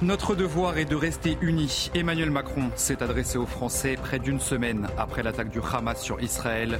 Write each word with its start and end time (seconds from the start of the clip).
Notre 0.00 0.36
devoir 0.36 0.78
est 0.78 0.84
de 0.84 0.94
rester 0.94 1.36
unis. 1.40 1.90
Emmanuel 1.92 2.30
Macron 2.30 2.70
s'est 2.76 3.02
adressé 3.02 3.36
aux 3.36 3.46
Français 3.46 3.96
près 4.00 4.20
d'une 4.20 4.38
semaine 4.38 4.86
après 4.96 5.24
l'attaque 5.24 5.50
du 5.50 5.58
Hamas 5.58 6.00
sur 6.00 6.22
Israël. 6.22 6.78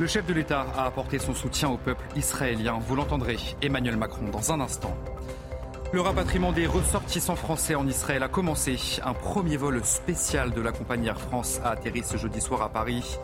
Le 0.00 0.08
chef 0.08 0.26
de 0.26 0.34
l'État 0.34 0.66
a 0.76 0.84
apporté 0.84 1.20
son 1.20 1.32
soutien 1.32 1.68
au 1.68 1.76
peuple 1.76 2.04
israélien. 2.16 2.80
Vous 2.84 2.96
l'entendrez, 2.96 3.36
Emmanuel 3.62 3.96
Macron, 3.96 4.30
dans 4.32 4.52
un 4.52 4.60
instant. 4.60 4.96
Le 5.92 6.00
rapatriement 6.00 6.50
des 6.50 6.66
ressortissants 6.66 7.36
français 7.36 7.76
en 7.76 7.86
Israël 7.86 8.24
a 8.24 8.28
commencé. 8.28 8.76
Un 9.04 9.14
premier 9.14 9.56
vol 9.56 9.80
spécial 9.84 10.50
de 10.50 10.60
la 10.60 10.72
compagnie 10.72 11.06
Air 11.06 11.20
France 11.20 11.60
a 11.62 11.70
atterri 11.70 12.02
ce 12.02 12.16
jeudi 12.16 12.40
soir 12.40 12.62
à 12.62 12.68
Paris, 12.68 13.16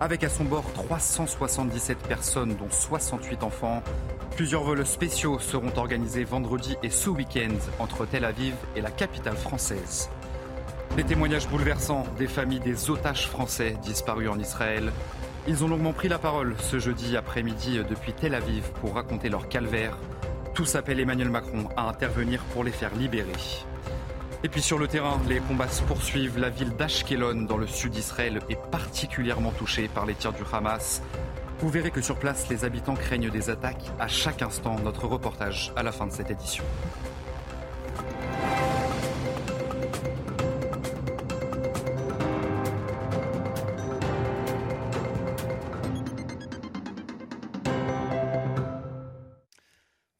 avec 0.00 0.24
à 0.24 0.30
son 0.30 0.44
bord 0.44 0.64
377 0.72 1.98
personnes, 1.98 2.56
dont 2.56 2.70
68 2.70 3.42
enfants. 3.42 3.82
Plusieurs 4.36 4.64
vols 4.64 4.84
spéciaux 4.84 5.38
seront 5.38 5.72
organisés 5.78 6.24
vendredi 6.24 6.76
et 6.82 6.90
ce 6.90 7.08
week-end 7.08 7.56
entre 7.78 8.04
Tel 8.04 8.22
Aviv 8.22 8.52
et 8.76 8.82
la 8.82 8.90
capitale 8.90 9.34
française. 9.34 10.10
Les 10.94 11.04
témoignages 11.04 11.48
bouleversants 11.48 12.04
des 12.18 12.26
familles 12.26 12.60
des 12.60 12.90
otages 12.90 13.28
français 13.28 13.78
disparus 13.82 14.28
en 14.28 14.38
Israël. 14.38 14.92
Ils 15.48 15.64
ont 15.64 15.68
longuement 15.68 15.94
pris 15.94 16.08
la 16.08 16.18
parole 16.18 16.54
ce 16.58 16.78
jeudi 16.78 17.16
après-midi 17.16 17.80
depuis 17.88 18.12
Tel 18.12 18.34
Aviv 18.34 18.64
pour 18.82 18.96
raconter 18.96 19.30
leur 19.30 19.48
calvaire. 19.48 19.96
Tous 20.52 20.74
appellent 20.74 21.00
Emmanuel 21.00 21.30
Macron 21.30 21.70
à 21.74 21.88
intervenir 21.88 22.42
pour 22.52 22.62
les 22.62 22.72
faire 22.72 22.94
libérer. 22.94 23.32
Et 24.44 24.50
puis 24.50 24.60
sur 24.60 24.78
le 24.78 24.86
terrain, 24.86 25.18
les 25.30 25.40
combats 25.40 25.68
se 25.68 25.82
poursuivent. 25.82 26.38
La 26.38 26.50
ville 26.50 26.76
d'Ashkelon, 26.76 27.46
dans 27.46 27.56
le 27.56 27.66
sud 27.66 27.92
d'Israël, 27.92 28.40
est 28.50 28.60
particulièrement 28.70 29.52
touchée 29.52 29.88
par 29.88 30.04
les 30.04 30.14
tirs 30.14 30.34
du 30.34 30.42
Hamas. 30.52 31.00
Vous 31.58 31.70
verrez 31.70 31.90
que 31.90 32.02
sur 32.02 32.18
place, 32.18 32.50
les 32.50 32.64
habitants 32.64 32.94
craignent 32.94 33.30
des 33.30 33.48
attaques 33.48 33.90
à 33.98 34.08
chaque 34.08 34.42
instant. 34.42 34.78
Notre 34.80 35.06
reportage 35.06 35.72
à 35.74 35.82
la 35.82 35.90
fin 35.90 36.06
de 36.06 36.12
cette 36.12 36.30
édition. 36.30 36.62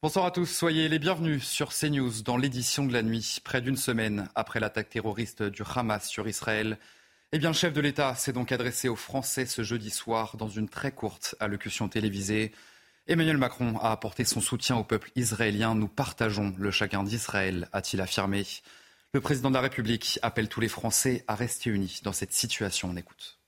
Bonsoir 0.03 0.25
à 0.25 0.31
tous, 0.31 0.47
soyez 0.47 0.89
les 0.89 0.99
bienvenus 0.99 1.45
sur 1.45 1.69
CNews 1.69 2.23
dans 2.25 2.39
l'édition 2.39 2.87
de 2.87 2.93
la 2.95 3.03
nuit, 3.03 3.41
près 3.45 3.61
d'une 3.61 3.77
semaine 3.77 4.29
après 4.35 4.61
l'attaque 4.61 4.89
terroriste 4.89 5.43
du 5.43 5.63
Hamas 5.75 6.09
sur 6.09 6.29
Israël. 6.29 6.79
Eh 7.33 7.39
bien, 7.39 7.51
le 7.51 7.55
chef 7.55 7.73
de 7.73 7.81
l'État 7.81 8.15
s'est 8.15 8.33
donc 8.33 8.53
adressé 8.53 8.89
aux 8.89 8.97
Français 8.97 9.47
ce 9.47 9.63
jeudi 9.63 9.91
soir 9.91 10.37
dans 10.37 10.49
une 10.49 10.69
très 10.69 10.93
courte 10.93 11.35
allocution 11.41 11.89
télévisée. 11.89 12.53
Emmanuel 13.09 13.37
Macron 13.37 13.77
a 13.79 13.91
apporté 13.91 14.25
son 14.25 14.41
soutien 14.41 14.77
au 14.77 14.85
peuple 14.85 15.11
israélien. 15.17 15.75
Nous 15.75 15.89
partageons 15.89 16.55
le 16.57 16.71
chacun 16.71 17.03
d'Israël, 17.03 17.69
a-t-il 17.73 18.01
affirmé. 18.01 18.45
Le 19.13 19.21
président 19.21 19.49
de 19.49 19.55
la 19.55 19.61
République 19.61 20.21
appelle 20.23 20.49
tous 20.49 20.61
les 20.61 20.69
Français 20.69 21.25
à 21.27 21.35
rester 21.35 21.71
unis 21.71 22.01
dans 22.05 22.13
cette 22.13 22.33
situation. 22.33 22.91
On 22.93 22.97
écoute. 22.97 23.41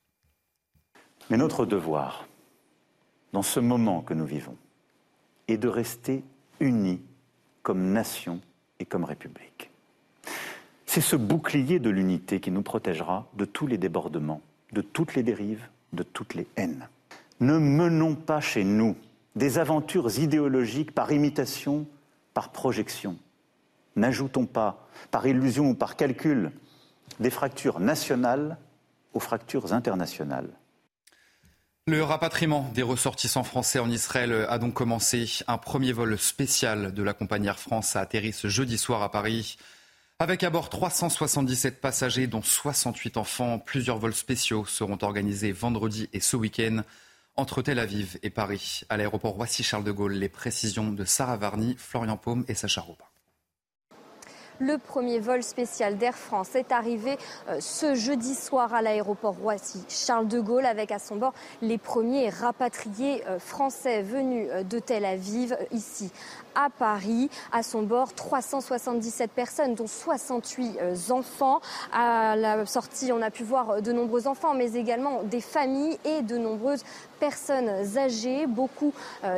Mais 1.31 1.37
notre 1.37 1.65
devoir, 1.65 2.27
dans 3.33 3.43
ce 3.43 3.61
moment 3.61 4.03
que 4.03 4.15
nous 4.15 4.27
vivons, 4.27 4.56
est 5.47 5.56
de 5.56 5.69
rester 5.69 6.25
unis 6.59 7.00
comme 7.62 7.93
nation 7.93 8.41
et 8.81 8.87
comme 8.87 9.05
République. 9.05 9.68
C'est 10.91 11.03
ce 11.03 11.16
bouclier 11.16 11.81
de 11.81 11.91
l'unité 11.91 12.41
qui 12.41 12.50
nous 12.50 12.62
protégera 12.62 13.28
de 13.34 13.44
tous 13.44 13.66
les 13.66 13.76
débordements, 13.76 14.41
de 14.72 14.81
toutes 14.81 15.15
les 15.16 15.22
dérives, 15.22 15.69
de 15.93 16.03
toutes 16.03 16.32
les 16.32 16.47
haines. 16.56 16.88
Ne 17.41 17.59
menons 17.59 18.15
pas 18.15 18.41
chez 18.41 18.65
nous 18.65 18.97
des 19.37 19.59
aventures 19.59 20.19
idéologiques 20.19 20.93
par 20.93 21.12
imitation, 21.12 21.87
par 22.32 22.53
projection. 22.53 23.19
N'ajoutons 23.97 24.47
pas, 24.47 24.88
par 25.10 25.26
illusion 25.26 25.69
ou 25.69 25.75
par 25.75 25.94
calcul, 25.94 26.53
des 27.20 27.31
fractures 27.31 27.81
nationales 27.81 28.56
aux 29.12 29.20
fractures 29.20 29.75
internationales. 29.75 30.49
Le 31.87 32.03
rapatriement 32.03 32.66
des 32.75 32.82
ressortissants 32.82 33.44
français 33.44 33.78
en 33.78 33.91
Israël 33.91 34.47
a 34.49 34.59
donc 34.59 34.72
commencé. 34.72 35.26
Un 35.49 35.59
premier 35.59 35.93
vol 35.93 36.19
spécial 36.19 36.94
de 36.94 37.03
la 37.03 37.12
compagnie 37.12 37.49
Air 37.49 37.59
France 37.59 37.94
a 37.94 38.00
atterri 38.00 38.32
ce 38.32 38.49
jeudi 38.49 38.78
soir 38.78 39.03
à 39.03 39.10
Paris. 39.10 39.59
Avec 40.21 40.43
à 40.43 40.51
bord 40.51 40.69
377 40.69 41.81
passagers, 41.81 42.27
dont 42.27 42.43
68 42.43 43.19
enfants, 43.19 43.61
plusieurs 43.61 43.99
vols 43.99 44.17
spéciaux 44.17 44.65
seront 44.67 44.99
organisés 45.03 45.53
vendredi 45.53 46.09
et 46.12 46.19
ce 46.19 46.37
week-end 46.37 46.83
entre 47.37 47.62
Tel 47.62 47.79
Aviv 47.79 48.19
et 48.25 48.31
Paris. 48.31 48.81
À 48.89 48.97
l'aéroport 48.97 49.34
Roissy-Charles 49.34 49.84
de 49.84 49.93
Gaulle, 49.93 50.15
les 50.15 50.29
précisions 50.29 50.91
de 50.91 51.05
Sarah 51.05 51.37
Varny, 51.37 51.77
Florian 51.79 52.17
Paume 52.17 52.45
et 52.49 52.55
Sacha 52.55 52.81
Robin. 52.81 53.05
Le 54.61 54.77
premier 54.77 55.21
vol 55.21 55.45
spécial 55.45 55.99
d'Air 55.99 56.17
France 56.17 56.56
est 56.56 56.73
arrivé 56.73 57.17
euh, 57.49 57.61
ce 57.61 57.95
jeudi 57.95 58.35
soir 58.35 58.75
à 58.75 58.83
l'aéroport 58.83 59.37
Roissy 59.37 59.85
Charles 59.89 60.27
de 60.27 60.41
Gaulle 60.41 60.67
avec 60.67 60.91
à 60.91 60.99
son 60.99 61.15
bord 61.15 61.33
les 61.62 61.79
premiers 61.79 62.29
rapatriés 62.29 63.23
euh, 63.29 63.39
français 63.39 64.03
venus 64.03 64.49
euh, 64.50 64.65
de 64.65 64.81
Tel 64.81 65.05
Aviv 65.05 65.56
ici 65.71 66.11
à 66.55 66.71
Paris. 66.71 67.31
À 67.53 67.63
son 67.63 67.83
bord, 67.83 68.13
377 68.13 69.31
personnes, 69.31 69.75
dont 69.75 69.87
68 69.87 70.79
enfants. 71.11 71.61
À 71.93 72.37
la 72.37 72.67
sortie, 72.67 73.13
on 73.13 73.23
a 73.23 73.31
pu 73.31 73.45
voir 73.45 73.83
de 73.83 73.93
nombreux 73.93 74.27
enfants, 74.27 74.55
mais 74.55 74.75
également 74.75 75.23
des 75.23 75.41
familles 75.41 75.99
et 76.05 76.23
de 76.23 76.39
nombreuses 76.39 76.85
personnes 77.21 77.71
âgées, 77.97 78.47
beaucoup 78.47 78.93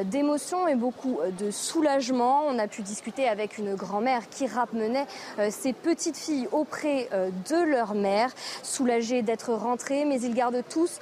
d'émotions 0.05 0.69
et 0.69 0.75
beaucoup 0.75 1.19
de 1.39 1.51
soulagement. 1.51 2.43
On 2.47 2.59
a 2.59 2.69
pu 2.69 2.83
discuter 2.83 3.27
avec 3.29 3.59
une 3.59 3.75
grand-mère 3.75 4.29
qui 4.29 4.47
ramenait 4.47 5.07
ses 5.51 5.73
petites 5.73 6.17
filles 6.17 6.49
auprès 6.53 7.09
de 7.49 7.57
leur 7.57 7.95
mère, 7.95 8.31
soulagées 8.63 9.23
d'être 9.23 9.53
rentrées, 9.53 10.05
mais 10.05 10.21
ils 10.21 10.35
gardent 10.35 10.63
tous 10.69 10.99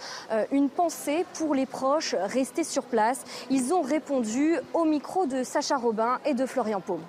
une 0.53 0.71
pensée 0.71 1.27
pour 1.35 1.55
les 1.55 1.67
proches 1.67 2.15
restés 2.15 2.65
sur 2.65 2.85
place. 2.85 3.23
Ils 3.51 3.75
ont 3.75 3.83
répondu 3.83 4.55
au 4.73 4.85
micro 4.85 5.27
de 5.27 5.43
Sacha 5.43 5.77
Robin 5.77 6.08
et 6.25 6.35
de 6.35 6.47
Florian 6.47 6.81
Paume. 6.81 7.03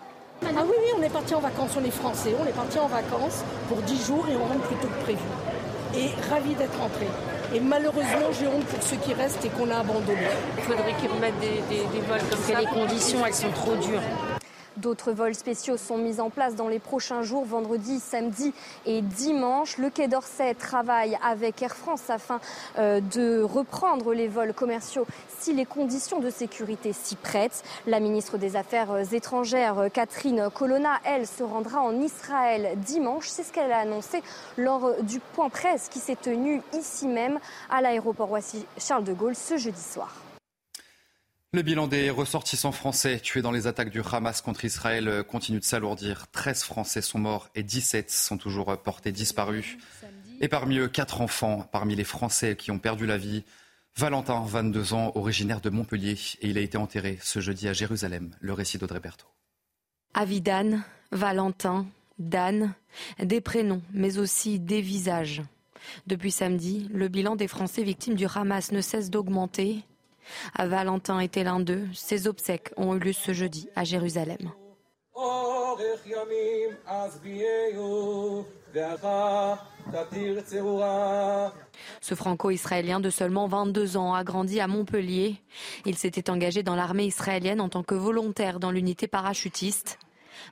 Ah 0.44 0.48
oui, 0.64 0.72
oui, 0.80 0.92
on 0.98 1.04
est 1.04 1.10
parti 1.10 1.36
en 1.36 1.40
vacances, 1.42 1.72
on 1.80 1.84
est 1.84 1.92
français, 1.92 2.34
on 2.42 2.46
est 2.46 2.56
parti 2.56 2.80
en 2.80 2.88
vacances 2.88 3.44
pour 3.68 3.78
10 3.78 4.08
jours 4.08 4.26
et 4.30 4.36
on 4.36 4.46
rentre 4.46 4.62
plus 4.68 4.76
tôt 4.78 4.88
que 4.88 5.04
prévu. 5.04 5.20
Et 5.96 6.10
ravis 6.30 6.56
d'être 6.56 6.78
rentrés. 6.80 7.10
Et 7.54 7.60
malheureusement, 7.60 8.30
j'ai 8.40 8.48
honte 8.48 8.64
pour 8.66 8.82
ceux 8.84 8.98
qui 8.98 9.14
restent 9.14 9.44
et 9.44 9.50
qu'on 9.50 9.70
a 9.72 9.80
abandonnés. 9.80 10.30
Il 10.58 10.64
faudrait 10.64 10.94
qu'ils 11.00 11.10
remettent 11.10 11.40
des, 11.40 11.62
des, 11.70 11.84
des 11.84 12.02
vols 12.08 12.22
comme 12.30 12.40
ça. 12.40 12.60
Les 12.60 12.66
conditions, 12.68 13.26
elles 13.26 13.34
sont 13.34 13.52
trop 13.52 13.76
dures. 13.76 14.02
D'autres 14.82 15.12
vols 15.12 15.36
spéciaux 15.36 15.76
sont 15.76 15.98
mis 15.98 16.22
en 16.22 16.30
place 16.30 16.56
dans 16.56 16.70
les 16.70 16.80
prochains 16.80 17.22
jours, 17.22 17.44
vendredi, 17.44 18.00
samedi 18.00 18.54
et 18.86 19.02
dimanche. 19.02 19.78
Le 19.78 19.90
Quai 19.90 20.08
d'Orsay 20.08 20.54
travaille 20.54 21.18
avec 21.22 21.62
Air 21.62 21.76
France 21.76 22.10
afin 22.10 22.40
euh, 22.78 23.02
de 23.02 23.42
reprendre 23.42 24.14
les 24.14 24.30
vols 24.30 24.54
commerciaux 24.54 25.06
si 25.40 25.54
les 25.54 25.66
conditions 25.66 26.20
de 26.20 26.30
sécurité 26.30 26.94
s'y 26.94 27.18
prêtent. 27.18 27.64
La 27.88 28.00
ministre 28.00 28.38
des 28.38 28.56
Affaires 28.56 29.14
étrangères, 29.14 29.88
Catherine 29.92 30.50
Colonna, 30.54 31.00
elle, 31.04 31.28
se 31.28 31.44
rendra 31.44 31.82
en 31.82 32.00
Israël 32.00 32.78
dimanche. 32.78 33.28
C'est 33.28 33.44
ce 33.44 33.52
qu'elle 33.52 33.74
a 33.74 33.80
annoncé 33.80 34.24
lors 34.58 34.94
du 35.04 35.20
point 35.20 35.50
presse 35.50 35.90
qui 35.90 36.00
s'est 36.00 36.16
tenu 36.16 36.62
ici 36.74 37.08
même 37.08 37.40
à 37.70 37.82
l'aéroport 37.82 38.30
Roissy-Charles 38.30 39.04
de 39.04 39.14
Gaulle 39.14 39.36
ce 39.36 39.58
jeudi 39.58 39.82
soir. 39.82 40.29
Le 41.52 41.64
bilan 41.64 41.88
des 41.88 42.12
ressortissants 42.12 42.72
français 42.72 43.20
tués 43.20 43.42
dans 43.42 43.52
les 43.52 43.66
attaques 43.66 43.90
du 43.90 44.02
Hamas 44.02 44.42
contre 44.42 44.66
Israël 44.66 45.24
continue 45.28 45.60
de 45.60 45.64
s'alourdir. 45.64 46.28
13 46.32 46.62
Français 46.62 47.02
sont 47.02 47.18
morts 47.18 47.50
et 47.56 47.64
17 47.64 48.12
sont 48.12 48.38
toujours 48.38 48.78
portés 48.78 49.12
disparus. 49.12 49.78
Et 50.42 50.48
parmi 50.48 50.78
eux, 50.78 50.88
4 50.88 51.22
enfants, 51.22 51.68
parmi 51.72 51.96
les 51.96 52.04
Français 52.04 52.56
qui 52.56 52.70
ont 52.70 52.78
perdu 52.78 53.08
la 53.08 53.18
vie. 53.18 53.44
Valentin, 53.98 54.46
22 54.46 54.94
ans, 54.94 55.12
originaire 55.16 55.60
de 55.60 55.72
Montpellier, 55.72 56.18
et 56.42 56.50
il 56.50 56.58
a 56.60 56.62
été 56.62 56.78
enterré 56.78 57.18
ce 57.24 57.40
jeudi 57.40 57.68
à 57.68 57.74
Jérusalem. 57.74 58.36
Le 58.40 58.54
récit 58.54 58.78
d'Audrey 58.78 59.00
Berthaud. 59.00 59.28
Avidan, 60.14 60.82
Valentin, 61.12 61.88
Dan, 62.20 62.76
des 63.18 63.42
prénoms, 63.42 63.82
mais 63.92 64.20
aussi 64.20 64.60
des 64.60 64.82
visages. 64.82 65.42
Depuis 66.06 66.32
samedi, 66.32 66.88
le 66.94 67.08
bilan 67.08 67.36
des 67.36 67.48
Français 67.48 67.82
victimes 67.82 68.16
du 68.16 68.28
Hamas 68.28 68.72
ne 68.72 68.82
cesse 68.82 69.10
d'augmenter. 69.10 69.84
Valentin 70.58 71.20
était 71.20 71.44
l'un 71.44 71.60
d'eux. 71.60 71.88
Ses 71.94 72.28
obsèques 72.28 72.72
ont 72.78 72.96
eu 72.96 73.00
lieu 73.00 73.14
ce 73.14 73.34
jeudi 73.34 73.70
à 73.76 73.84
Jérusalem. 73.84 74.52
Ce 82.02 82.16
franco-israélien 82.16 83.00
de 83.00 83.10
seulement 83.10 83.48
22 83.48 83.98
ans 83.98 84.14
a 84.14 84.24
grandi 84.24 84.60
à 84.60 84.68
Montpellier. 84.68 85.42
Il 85.86 85.98
s'était 85.98 86.30
engagé 86.30 86.64
dans 86.64 86.76
l'armée 86.76 87.06
israélienne 87.06 87.62
en 87.62 87.70
tant 87.70 87.84
que 87.84 87.96
volontaire 87.96 88.60
dans 88.60 88.72
l'unité 88.72 89.08
parachutiste. 89.08 90.00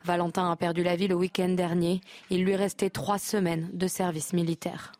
Valentin 0.04 0.52
a 0.52 0.56
perdu 0.56 0.84
la 0.84 0.96
vie 0.96 1.08
le 1.08 1.16
week-end 1.16 1.50
dernier. 1.50 2.02
Il 2.30 2.44
lui 2.44 2.56
restait 2.56 2.90
trois 2.90 3.20
semaines 3.20 3.70
de 3.74 3.88
service 3.88 4.34
militaire. 4.34 4.92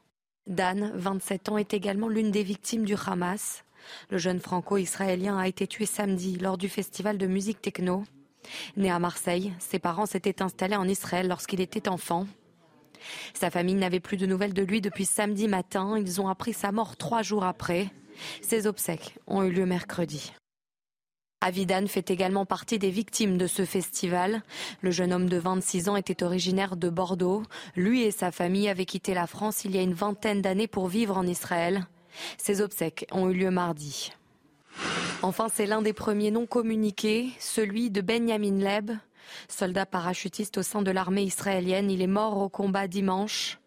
Dan, 0.46 0.92
27 0.96 1.50
ans, 1.50 1.58
est 1.58 1.74
également 1.74 2.08
l'une 2.08 2.32
des 2.32 2.44
victimes 2.44 2.86
du 2.86 2.96
Hamas. 3.06 3.64
Le 4.10 4.18
jeune 4.18 4.40
franco-israélien 4.40 5.38
a 5.38 5.48
été 5.48 5.68
tué 5.68 5.86
samedi 5.86 6.38
lors 6.38 6.58
du 6.58 6.70
festival 6.70 7.18
de 7.18 7.28
musique 7.28 7.62
techno. 7.62 8.04
Né 8.76 8.92
à 8.92 9.00
Marseille, 9.00 9.54
ses 9.60 9.80
parents 9.80 10.06
s'étaient 10.06 10.42
installés 10.42 10.76
en 10.76 10.88
Israël 10.88 11.28
lorsqu'il 11.28 11.62
était 11.62 11.90
enfant. 11.90 12.28
Sa 13.34 13.50
famille 13.50 13.76
n'avait 13.76 14.00
plus 14.00 14.18
de 14.18 14.26
nouvelles 14.26 14.54
de 14.54 14.64
lui 14.64 14.82
depuis 14.82 15.06
samedi 15.06 15.48
matin. 15.48 15.98
Ils 15.98 16.22
ont 16.22 16.28
appris 16.28 16.54
sa 16.54 16.72
mort 16.72 16.98
trois 16.98 17.22
jours 17.22 17.44
après. 17.44 17.90
Ses 18.42 18.68
obsèques 18.68 19.16
ont 19.28 19.44
eu 19.44 19.52
lieu 19.52 19.66
mercredi. 19.66 20.34
Avidan 21.40 21.86
fait 21.86 22.10
également 22.10 22.48
partie 22.48 22.80
des 22.80 22.90
victimes 22.90 23.38
de 23.38 23.46
ce 23.46 23.64
festival. 23.64 24.42
Le 24.82 24.90
jeune 24.90 25.14
homme 25.14 25.30
de 25.30 25.38
26 25.38 25.88
ans 25.88 25.96
était 25.96 26.24
originaire 26.24 26.76
de 26.76 26.90
Bordeaux. 26.90 27.44
Lui 27.76 28.02
et 28.02 28.12
sa 28.12 28.32
famille 28.32 28.68
avaient 28.68 28.86
quitté 28.86 29.14
la 29.14 29.28
France 29.28 29.64
il 29.64 29.76
y 29.76 29.78
a 29.78 29.84
une 29.84 29.94
vingtaine 29.94 30.42
d'années 30.42 30.68
pour 30.68 30.88
vivre 30.88 31.16
en 31.16 31.28
Israël. 31.28 31.86
Ses 32.38 32.62
obsèques 32.62 33.08
ont 33.12 33.30
eu 33.30 33.34
lieu 33.34 33.52
mardi. 33.52 34.12
Enfin, 35.22 35.48
c'est 35.52 35.66
l'un 35.66 35.82
des 35.82 35.94
premiers 35.94 36.32
noms 36.32 36.46
communiqués, 36.46 37.30
celui 37.40 37.90
de 37.90 38.02
Benjamin 38.02 38.60
Leb, 38.60 38.92
soldat 39.48 39.86
parachutiste 39.86 40.60
au 40.60 40.64
sein 40.64 40.82
de 40.82 40.92
l'armée 40.92 41.24
israélienne. 41.24 41.90
Il 41.90 42.02
est 42.02 42.08
mort 42.08 42.38
au 42.38 42.50
combat 42.50 42.88
dimanche. 42.88 43.60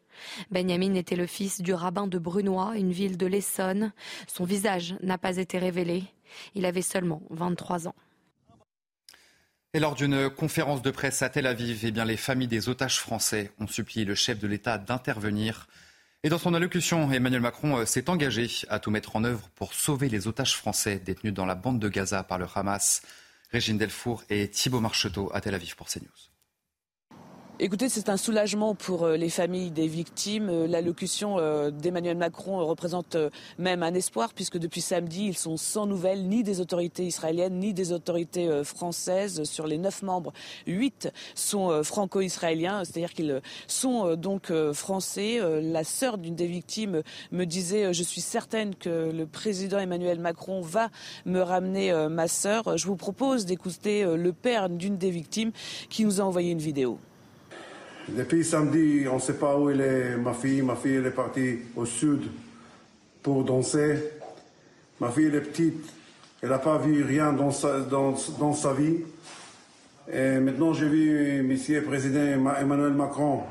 Benjamin 0.50 0.94
était 0.94 1.16
le 1.16 1.26
fils 1.26 1.60
du 1.60 1.74
rabbin 1.74 2.06
de 2.06 2.18
Brunois, 2.18 2.74
une 2.76 2.92
ville 2.92 3.16
de 3.16 3.26
l'Essonne. 3.26 3.92
Son 4.28 4.44
visage 4.44 4.94
n'a 5.02 5.18
pas 5.18 5.38
été 5.38 5.58
révélé. 5.58 6.04
Il 6.54 6.66
avait 6.66 6.82
seulement 6.82 7.22
23 7.30 7.88
ans. 7.88 7.94
Et 9.72 9.78
lors 9.78 9.94
d'une 9.94 10.30
conférence 10.30 10.82
de 10.82 10.90
presse 10.90 11.22
à 11.22 11.28
Tel 11.28 11.46
Aviv, 11.46 11.84
eh 11.84 11.90
les 11.90 12.16
familles 12.16 12.48
des 12.48 12.68
otages 12.68 12.98
français 12.98 13.52
ont 13.60 13.68
supplié 13.68 14.04
le 14.04 14.16
chef 14.16 14.38
de 14.38 14.48
l'État 14.48 14.78
d'intervenir. 14.78 15.68
Et 16.22 16.28
dans 16.28 16.36
son 16.36 16.52
allocution, 16.52 17.10
Emmanuel 17.10 17.40
Macron 17.40 17.78
euh, 17.78 17.86
s'est 17.86 18.10
engagé 18.10 18.46
à 18.68 18.78
tout 18.78 18.90
mettre 18.90 19.16
en 19.16 19.24
œuvre 19.24 19.48
pour 19.54 19.72
sauver 19.72 20.10
les 20.10 20.28
otages 20.28 20.54
français 20.54 20.98
détenus 20.98 21.32
dans 21.32 21.46
la 21.46 21.54
bande 21.54 21.78
de 21.78 21.88
Gaza 21.88 22.22
par 22.22 22.38
le 22.38 22.46
Hamas. 22.54 23.00
Régine 23.50 23.78
Delfour 23.78 24.22
et 24.28 24.50
Thibault 24.50 24.80
Marcheteau 24.80 25.30
à 25.32 25.40
Tel 25.40 25.54
Aviv 25.54 25.76
pour 25.76 25.88
CNews. 25.88 26.29
Écoutez, 27.62 27.90
c'est 27.90 28.08
un 28.08 28.16
soulagement 28.16 28.74
pour 28.74 29.04
euh, 29.04 29.18
les 29.18 29.28
familles 29.28 29.70
des 29.70 29.86
victimes. 29.86 30.48
Euh, 30.48 30.66
l'allocution 30.66 31.36
euh, 31.38 31.70
d'Emmanuel 31.70 32.16
Macron 32.16 32.64
représente 32.64 33.18
même 33.58 33.82
un 33.82 33.92
espoir 33.92 34.32
puisque 34.32 34.56
depuis 34.56 34.80
samedi, 34.80 35.26
ils 35.26 35.36
sont 35.36 35.58
sans 35.58 35.84
nouvelles 35.84 36.26
ni 36.26 36.42
des 36.42 36.62
autorités 36.62 37.04
israéliennes 37.04 37.58
ni 37.58 37.74
des 37.74 37.92
autorités 37.92 38.64
françaises. 38.64 39.44
Sur 39.44 39.66
les 39.66 39.76
neuf 39.76 40.00
membres, 40.02 40.32
huit 40.66 41.12
sont 41.34 41.82
franco-israéliens, 41.84 42.82
c'est-à-dire 42.86 43.12
qu'ils 43.12 43.42
sont 43.66 44.16
donc 44.16 44.50
français. 44.72 45.38
La 45.60 45.84
sœur 45.84 46.16
d'une 46.16 46.34
des 46.34 46.46
victimes 46.46 47.02
me 47.30 47.44
disait, 47.44 47.92
je 47.92 48.02
suis 48.02 48.22
certaine 48.22 48.74
que 48.74 49.10
le 49.12 49.26
président 49.26 49.78
Emmanuel 49.78 50.18
Macron 50.18 50.62
va 50.62 50.88
me 51.26 51.40
ramener 51.40 51.92
ma 52.08 52.26
sœur. 52.26 52.78
Je 52.78 52.86
vous 52.86 52.96
propose 52.96 53.44
d'écouter 53.44 54.04
le 54.04 54.32
père 54.32 54.70
d'une 54.70 54.96
des 54.96 55.10
victimes 55.10 55.52
qui 55.90 56.06
nous 56.06 56.22
a 56.22 56.24
envoyé 56.24 56.52
une 56.52 56.58
vidéo. 56.58 56.98
Depuis 58.08 58.44
samedi, 58.44 59.06
on 59.10 59.16
ne 59.16 59.20
sait 59.20 59.34
pas 59.34 59.56
où 59.56 59.70
elle 59.70 59.80
est, 59.80 60.16
ma 60.16 60.32
fille. 60.32 60.62
Ma 60.62 60.76
fille, 60.76 60.96
est 60.96 61.10
partie 61.10 61.58
au 61.76 61.84
sud 61.84 62.22
pour 63.22 63.44
danser. 63.44 64.02
Ma 65.00 65.10
fille, 65.10 65.26
elle 65.26 65.36
est 65.36 65.40
petite. 65.40 65.84
Elle 66.42 66.48
n'a 66.48 66.58
pas 66.58 66.78
vu 66.78 67.04
rien 67.04 67.32
dans 67.32 67.50
sa, 67.52 68.72
vie. 68.72 68.96
Et 70.12 70.38
maintenant, 70.38 70.72
j'ai 70.72 70.88
vu 70.88 71.42
Monsieur 71.42 71.80
le 71.80 71.86
Président 71.86 72.20
Emmanuel 72.58 72.94
Macron 72.94 73.42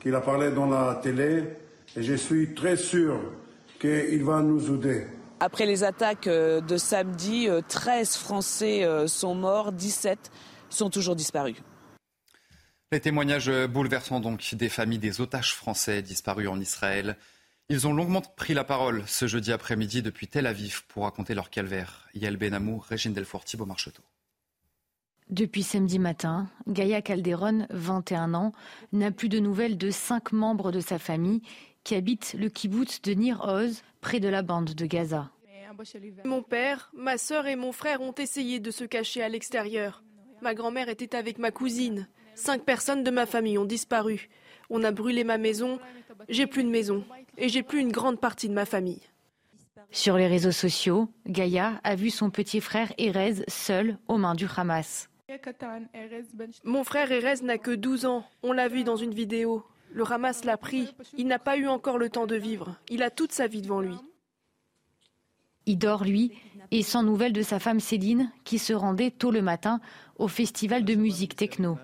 qui 0.00 0.14
a 0.14 0.20
parlé 0.20 0.50
dans 0.52 0.66
la 0.66 1.00
télé. 1.02 1.42
Et 1.96 2.02
je 2.02 2.14
suis 2.14 2.54
très 2.54 2.76
sûr 2.76 3.18
qu'il 3.80 4.24
va 4.24 4.40
nous 4.40 4.74
aider. 4.74 5.06
Après 5.40 5.66
les 5.66 5.84
attaques 5.84 6.28
euh, 6.28 6.60
de 6.62 6.76
samedi, 6.78 7.48
13 7.68 8.08
euh, 8.16 8.18
Français 8.18 8.84
euh, 8.84 9.06
sont 9.06 9.34
morts, 9.34 9.72
17 9.72 10.30
sont 10.70 10.88
toujours 10.88 11.14
disparus. 11.14 11.56
Les 12.92 13.00
témoignages 13.00 13.50
bouleversants 13.66 14.20
donc 14.20 14.54
des 14.54 14.68
familles 14.68 15.00
des 15.00 15.20
otages 15.20 15.54
français 15.54 16.02
disparus 16.02 16.48
en 16.48 16.60
Israël. 16.60 17.16
Ils 17.68 17.88
ont 17.88 17.92
longuement 17.92 18.20
pris 18.20 18.54
la 18.54 18.62
parole 18.62 19.02
ce 19.08 19.26
jeudi 19.26 19.50
après-midi 19.50 20.02
depuis 20.02 20.28
Tel 20.28 20.46
Aviv 20.46 20.84
pour 20.86 21.02
raconter 21.02 21.34
leur 21.34 21.50
calvaire. 21.50 22.06
Yael 22.14 22.36
Benamou, 22.36 22.78
Régine 22.78 23.12
Delfour, 23.12 23.44
Thibault 23.44 23.66
Marcheteau. 23.66 24.04
Depuis 25.30 25.64
samedi 25.64 25.98
matin, 25.98 26.48
Gaïa 26.68 27.02
Calderon, 27.02 27.66
21 27.70 28.34
ans, 28.34 28.52
n'a 28.92 29.10
plus 29.10 29.28
de 29.28 29.40
nouvelles 29.40 29.76
de 29.76 29.90
cinq 29.90 30.30
membres 30.30 30.70
de 30.70 30.78
sa 30.78 31.00
famille 31.00 31.42
qui 31.82 31.96
habitent 31.96 32.36
le 32.38 32.48
kibbutz 32.48 33.02
de 33.02 33.14
Nir 33.14 33.40
Oz, 33.42 33.82
près 34.00 34.20
de 34.20 34.28
la 34.28 34.42
bande 34.42 34.74
de 34.74 34.86
Gaza. 34.86 35.32
Mon 36.24 36.42
père, 36.44 36.92
ma 36.94 37.18
sœur 37.18 37.48
et 37.48 37.56
mon 37.56 37.72
frère 37.72 38.00
ont 38.00 38.14
essayé 38.14 38.60
de 38.60 38.70
se 38.70 38.84
cacher 38.84 39.24
à 39.24 39.28
l'extérieur. 39.28 40.04
Ma 40.40 40.54
grand-mère 40.54 40.88
était 40.88 41.16
avec 41.16 41.38
ma 41.38 41.50
cousine. 41.50 42.06
Cinq 42.36 42.62
personnes 42.64 43.02
de 43.02 43.10
ma 43.10 43.26
famille 43.26 43.58
ont 43.58 43.64
disparu. 43.64 44.28
On 44.70 44.84
a 44.84 44.92
brûlé 44.92 45.24
ma 45.24 45.38
maison. 45.38 45.80
J'ai 46.28 46.46
plus 46.46 46.62
de 46.62 46.68
maison. 46.68 47.02
Et 47.38 47.48
j'ai 47.48 47.62
plus 47.62 47.80
une 47.80 47.90
grande 47.90 48.20
partie 48.20 48.48
de 48.48 48.54
ma 48.54 48.66
famille. 48.66 49.00
Sur 49.90 50.16
les 50.16 50.26
réseaux 50.26 50.52
sociaux, 50.52 51.08
Gaïa 51.26 51.80
a 51.82 51.94
vu 51.94 52.10
son 52.10 52.30
petit 52.30 52.60
frère 52.60 52.92
Erez 52.98 53.44
seul 53.48 53.98
aux 54.08 54.18
mains 54.18 54.34
du 54.34 54.46
Hamas. 54.54 55.08
Mon 56.64 56.84
frère 56.84 57.10
Erez 57.10 57.42
n'a 57.42 57.58
que 57.58 57.70
12 57.70 58.04
ans. 58.04 58.24
On 58.42 58.52
l'a 58.52 58.68
vu 58.68 58.84
dans 58.84 58.96
une 58.96 59.14
vidéo. 59.14 59.64
Le 59.92 60.04
Hamas 60.10 60.44
l'a 60.44 60.56
pris. 60.56 60.94
Il 61.16 61.26
n'a 61.26 61.38
pas 61.38 61.56
eu 61.56 61.66
encore 61.66 61.98
le 61.98 62.10
temps 62.10 62.26
de 62.26 62.36
vivre. 62.36 62.76
Il 62.90 63.02
a 63.02 63.10
toute 63.10 63.32
sa 63.32 63.46
vie 63.46 63.62
devant 63.62 63.80
lui. 63.80 63.96
Il 65.66 65.78
dort, 65.78 66.04
lui, 66.04 66.32
et 66.70 66.82
sans 66.82 67.02
nouvelles 67.02 67.32
de 67.32 67.42
sa 67.42 67.58
femme 67.58 67.80
Céline, 67.80 68.30
qui 68.44 68.58
se 68.58 68.72
rendait 68.72 69.10
tôt 69.10 69.30
le 69.30 69.42
matin 69.42 69.80
au 70.16 70.28
festival 70.28 70.84
de 70.84 70.94
musique 70.94 71.36
techno. 71.36 71.78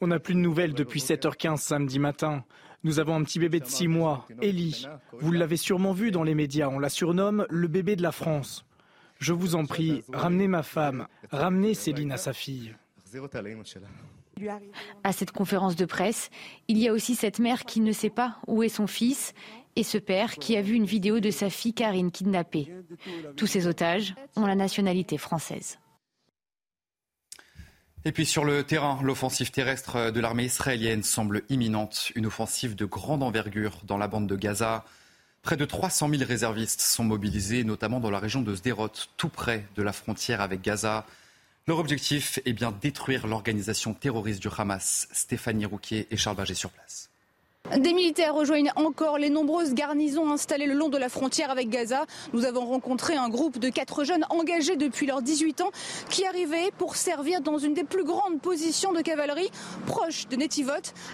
On 0.00 0.06
n'a 0.06 0.20
plus 0.20 0.34
de 0.34 0.40
nouvelles 0.40 0.74
depuis 0.74 1.00
7h15 1.00 1.56
samedi 1.56 1.98
matin. 1.98 2.44
Nous 2.84 3.00
avons 3.00 3.16
un 3.16 3.24
petit 3.24 3.40
bébé 3.40 3.58
de 3.58 3.66
6 3.66 3.88
mois, 3.88 4.26
Ellie. 4.40 4.86
Vous 5.12 5.32
l'avez 5.32 5.56
sûrement 5.56 5.92
vu 5.92 6.12
dans 6.12 6.22
les 6.22 6.36
médias, 6.36 6.68
on 6.68 6.78
la 6.78 6.88
surnomme 6.88 7.44
le 7.50 7.66
bébé 7.66 7.96
de 7.96 8.02
la 8.02 8.12
France. 8.12 8.64
Je 9.18 9.32
vous 9.32 9.56
en 9.56 9.66
prie, 9.66 10.04
ramenez 10.12 10.46
ma 10.46 10.62
femme, 10.62 11.08
ramenez 11.32 11.74
Céline 11.74 12.12
à 12.12 12.16
sa 12.16 12.32
fille. 12.32 12.76
À 15.02 15.12
cette 15.12 15.32
conférence 15.32 15.74
de 15.74 15.84
presse, 15.84 16.30
il 16.68 16.78
y 16.78 16.86
a 16.86 16.92
aussi 16.92 17.16
cette 17.16 17.40
mère 17.40 17.64
qui 17.64 17.80
ne 17.80 17.90
sait 17.90 18.10
pas 18.10 18.36
où 18.46 18.62
est 18.62 18.68
son 18.68 18.86
fils 18.86 19.34
et 19.78 19.84
ce 19.84 19.96
père 19.96 20.34
qui 20.34 20.56
a 20.56 20.62
vu 20.62 20.74
une 20.74 20.84
vidéo 20.84 21.20
de 21.20 21.30
sa 21.30 21.50
fille 21.50 21.72
Karine 21.72 22.10
kidnappée. 22.10 22.68
Tous 23.36 23.46
ces 23.46 23.68
otages 23.68 24.16
ont 24.34 24.44
la 24.44 24.56
nationalité 24.56 25.18
française. 25.18 25.78
Et 28.04 28.10
puis 28.10 28.26
sur 28.26 28.44
le 28.44 28.64
terrain, 28.64 28.98
l'offensive 29.04 29.52
terrestre 29.52 30.10
de 30.10 30.20
l'armée 30.20 30.46
israélienne 30.46 31.04
semble 31.04 31.42
imminente. 31.48 32.10
Une 32.16 32.26
offensive 32.26 32.74
de 32.74 32.86
grande 32.86 33.22
envergure 33.22 33.78
dans 33.84 33.98
la 33.98 34.08
bande 34.08 34.26
de 34.26 34.34
Gaza. 34.34 34.84
Près 35.42 35.56
de 35.56 35.64
300 35.64 36.08
000 36.08 36.22
réservistes 36.26 36.80
sont 36.80 37.04
mobilisés, 37.04 37.62
notamment 37.62 38.00
dans 38.00 38.10
la 38.10 38.18
région 38.18 38.42
de 38.42 38.56
Sderot, 38.56 38.88
tout 39.16 39.28
près 39.28 39.64
de 39.76 39.82
la 39.84 39.92
frontière 39.92 40.40
avec 40.40 40.60
Gaza. 40.60 41.06
Leur 41.68 41.78
objectif 41.78 42.40
est 42.44 42.52
bien 42.52 42.72
détruire 42.72 43.28
l'organisation 43.28 43.94
terroriste 43.94 44.42
du 44.42 44.48
Hamas. 44.56 45.06
Stéphanie 45.12 45.66
Rouquier 45.66 46.08
et 46.10 46.16
Charles 46.16 46.36
Baget 46.36 46.54
sur 46.54 46.70
place. 46.70 47.10
Des 47.76 47.92
militaires 47.92 48.34
rejoignent 48.34 48.72
encore 48.76 49.18
les 49.18 49.28
nombreuses 49.28 49.74
garnisons 49.74 50.30
installées 50.30 50.66
le 50.66 50.72
long 50.72 50.88
de 50.88 50.96
la 50.96 51.10
frontière 51.10 51.50
avec 51.50 51.68
Gaza. 51.68 52.06
Nous 52.32 52.46
avons 52.46 52.64
rencontré 52.64 53.14
un 53.14 53.28
groupe 53.28 53.58
de 53.58 53.68
quatre 53.68 54.04
jeunes 54.04 54.24
engagés 54.30 54.76
depuis 54.76 55.06
leurs 55.06 55.20
18 55.20 55.60
ans 55.60 55.70
qui 56.08 56.24
arrivaient 56.24 56.70
pour 56.78 56.96
servir 56.96 57.42
dans 57.42 57.58
une 57.58 57.74
des 57.74 57.84
plus 57.84 58.04
grandes 58.04 58.40
positions 58.40 58.92
de 58.94 59.02
cavalerie 59.02 59.50
proche 59.86 60.28
de 60.28 60.36
Netivot, 60.36 60.72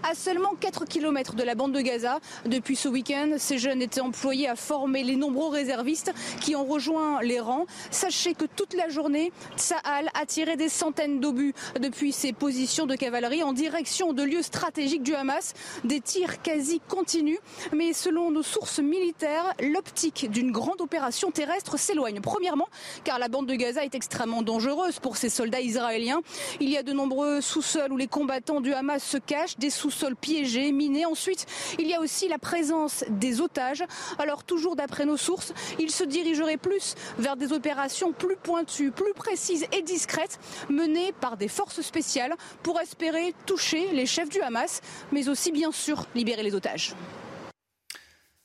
à 0.09 0.15
seulement 0.15 0.53
4 0.61 0.85
km 0.85 1.35
de 1.35 1.43
la 1.43 1.57
bande 1.57 1.73
de 1.73 1.81
Gaza. 1.81 2.21
Depuis 2.47 2.77
ce 2.77 2.89
week-end, 2.89 3.35
ces 3.37 3.59
jeunes 3.59 3.83
étaient 3.83 4.01
employés 4.01 4.49
à 4.49 4.55
former 4.55 5.03
les 5.03 5.17
nombreux 5.17 5.51
réservistes 5.51 6.15
qui 6.41 6.55
ont 6.55 6.65
rejoint 6.65 7.21
les 7.21 7.41
rangs. 7.41 7.67
Sachez 7.91 8.35
que 8.35 8.45
toute 8.45 8.75
la 8.75 8.89
journée, 8.89 9.33
Tsahal 9.57 10.09
a 10.15 10.25
tiré 10.25 10.57
des 10.57 10.69
centaines 10.69 11.19
d'obus 11.19 11.53
depuis 11.81 12.13
ses 12.13 12.33
positions 12.33 12.87
de 12.87 12.95
cavalerie 12.95 13.43
en 13.43 13.53
direction 13.53 14.13
de 14.13 14.23
lieux 14.23 14.43
stratégiques 14.43 15.03
du 15.03 15.15
Hamas. 15.15 15.53
Des 15.83 16.01
tirs 16.01 16.34
quasi 16.43 16.81
continue. 16.89 17.39
Mais 17.73 17.93
selon 17.93 18.31
nos 18.31 18.43
sources 18.43 18.79
militaires, 18.79 19.55
l'optique 19.61 20.31
d'une 20.31 20.53
grande 20.53 20.81
opération 20.81 21.31
terrestre 21.31 21.79
s'éloigne. 21.79 22.21
Premièrement, 22.21 22.69
car 23.05 23.19
la 23.19 23.29
bande 23.29 23.47
de 23.47 23.55
Gaza 23.55 23.85
est 23.85 23.95
extrêmement 23.95 24.43
dangereuse 24.43 24.99
pour 24.99 25.17
ces 25.17 25.29
soldats 25.29 25.61
israéliens. 25.61 26.21
Il 26.61 26.69
y 26.69 26.77
a 26.77 26.83
de 26.83 26.93
nombreux 26.93 27.41
sous-sols 27.41 27.93
où 27.93 27.97
les 27.97 28.09
combattants 28.09 28.61
du 28.61 28.73
Hamas 28.73 29.03
se 29.03 29.19
cachent, 29.19 29.59
des 29.59 29.71
sous-sols 29.71 30.17
piégés, 30.17 30.73
minés. 30.73 31.07
Ensuite, 31.07 31.47
il 31.79 31.87
y 31.87 31.95
a 31.95 32.01
aussi 32.01 32.29
la 32.29 32.39
présence 32.39 33.05
des 33.09 33.41
otages. 33.41 33.85
Alors 34.19 34.45
toujours 34.45 34.77
d'après 34.77 35.05
nos 35.05 35.17
sources, 35.17 35.53
ils 35.79 35.91
se 35.91 36.05
dirigeraient 36.05 36.57
plus 36.57 36.95
vers 37.19 37.37
des 37.37 37.53
opérations 37.53 38.13
plus 38.13 38.37
pointues, 38.37 38.91
plus 38.91 39.15
précises 39.15 39.67
et 39.73 39.83
discrètes, 39.83 40.39
menées 40.69 41.13
par 41.21 41.37
des 41.37 41.49
forces 41.49 41.81
spéciales 41.81 42.35
pour 42.63 42.81
espérer 42.81 43.35
toucher 43.47 43.89
les 43.93 44.07
chefs 44.07 44.29
du 44.29 44.41
Hamas, 44.41 44.81
mais 45.13 45.29
aussi 45.29 45.53
bien 45.53 45.73
sûr 45.73 46.07
libérer 46.25 46.43
les 46.43 46.55
otages. 46.55 46.95